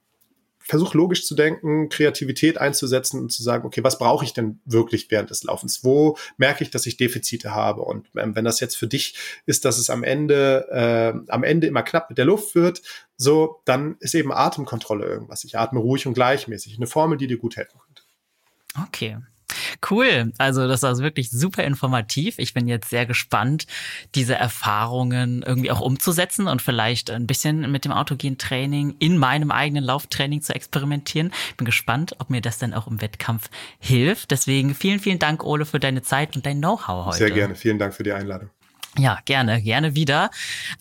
[0.72, 5.10] versuch logisch zu denken, Kreativität einzusetzen und zu sagen, okay, was brauche ich denn wirklich
[5.10, 5.84] während des Laufens?
[5.84, 7.82] Wo merke ich, dass ich Defizite habe?
[7.82, 9.14] Und ähm, wenn das jetzt für dich
[9.44, 12.80] ist, dass es am Ende, äh, am Ende immer knapp mit der Luft wird,
[13.18, 15.44] so, dann ist eben Atemkontrolle irgendwas.
[15.44, 16.76] Ich atme ruhig und gleichmäßig.
[16.76, 18.02] Eine Formel, die dir gut helfen könnte.
[18.88, 19.18] Okay.
[19.88, 20.32] Cool.
[20.38, 22.38] Also das war wirklich super informativ.
[22.38, 23.66] Ich bin jetzt sehr gespannt,
[24.14, 29.50] diese Erfahrungen irgendwie auch umzusetzen und vielleicht ein bisschen mit dem autogen Training in meinem
[29.50, 31.32] eigenen Lauftraining zu experimentieren.
[31.56, 34.30] Bin gespannt, ob mir das dann auch im Wettkampf hilft.
[34.30, 37.18] Deswegen vielen, vielen Dank, Ole, für deine Zeit und dein Know-how heute.
[37.18, 37.54] Sehr gerne.
[37.54, 38.50] Vielen Dank für die Einladung.
[38.98, 40.30] Ja, gerne, gerne wieder.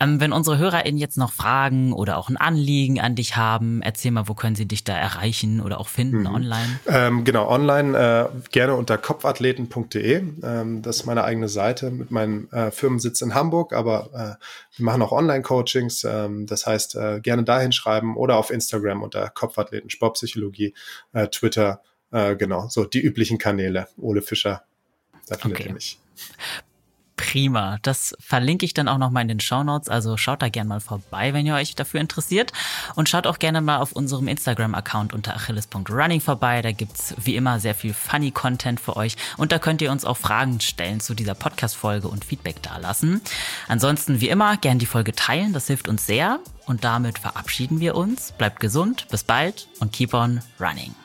[0.01, 4.11] Ähm, wenn unsere HörerInnen jetzt noch Fragen oder auch ein Anliegen an dich haben, erzähl
[4.11, 6.25] mal, wo können sie dich da erreichen oder auch finden mhm.
[6.35, 6.79] online?
[6.87, 10.23] Ähm, genau, online äh, gerne unter kopfathleten.de.
[10.43, 14.85] Ähm, das ist meine eigene Seite mit meinem äh, Firmensitz in Hamburg, aber äh, wir
[14.85, 16.03] machen auch Online-Coachings.
[16.03, 20.73] Ähm, das heißt, äh, gerne dahin schreiben oder auf Instagram unter Kopfathleten, Sportpsychologie,
[21.13, 21.81] äh, Twitter,
[22.11, 23.87] äh, genau, so die üblichen Kanäle.
[23.97, 24.63] Ole Fischer,
[25.27, 25.69] da findet okay.
[25.69, 25.97] ihr mich.
[27.21, 27.77] Prima.
[27.83, 29.89] Das verlinke ich dann auch nochmal in den Show Notes.
[29.89, 32.51] Also schaut da gerne mal vorbei, wenn ihr euch dafür interessiert.
[32.95, 36.63] Und schaut auch gerne mal auf unserem Instagram-Account unter achilles.running vorbei.
[36.63, 39.17] Da gibt's wie immer sehr viel funny Content für euch.
[39.37, 43.21] Und da könnt ihr uns auch Fragen stellen zu dieser Podcast-Folge und Feedback dalassen.
[43.67, 45.53] Ansonsten wie immer gern die Folge teilen.
[45.53, 46.39] Das hilft uns sehr.
[46.65, 48.31] Und damit verabschieden wir uns.
[48.31, 49.07] Bleibt gesund.
[49.11, 50.95] Bis bald und keep on running.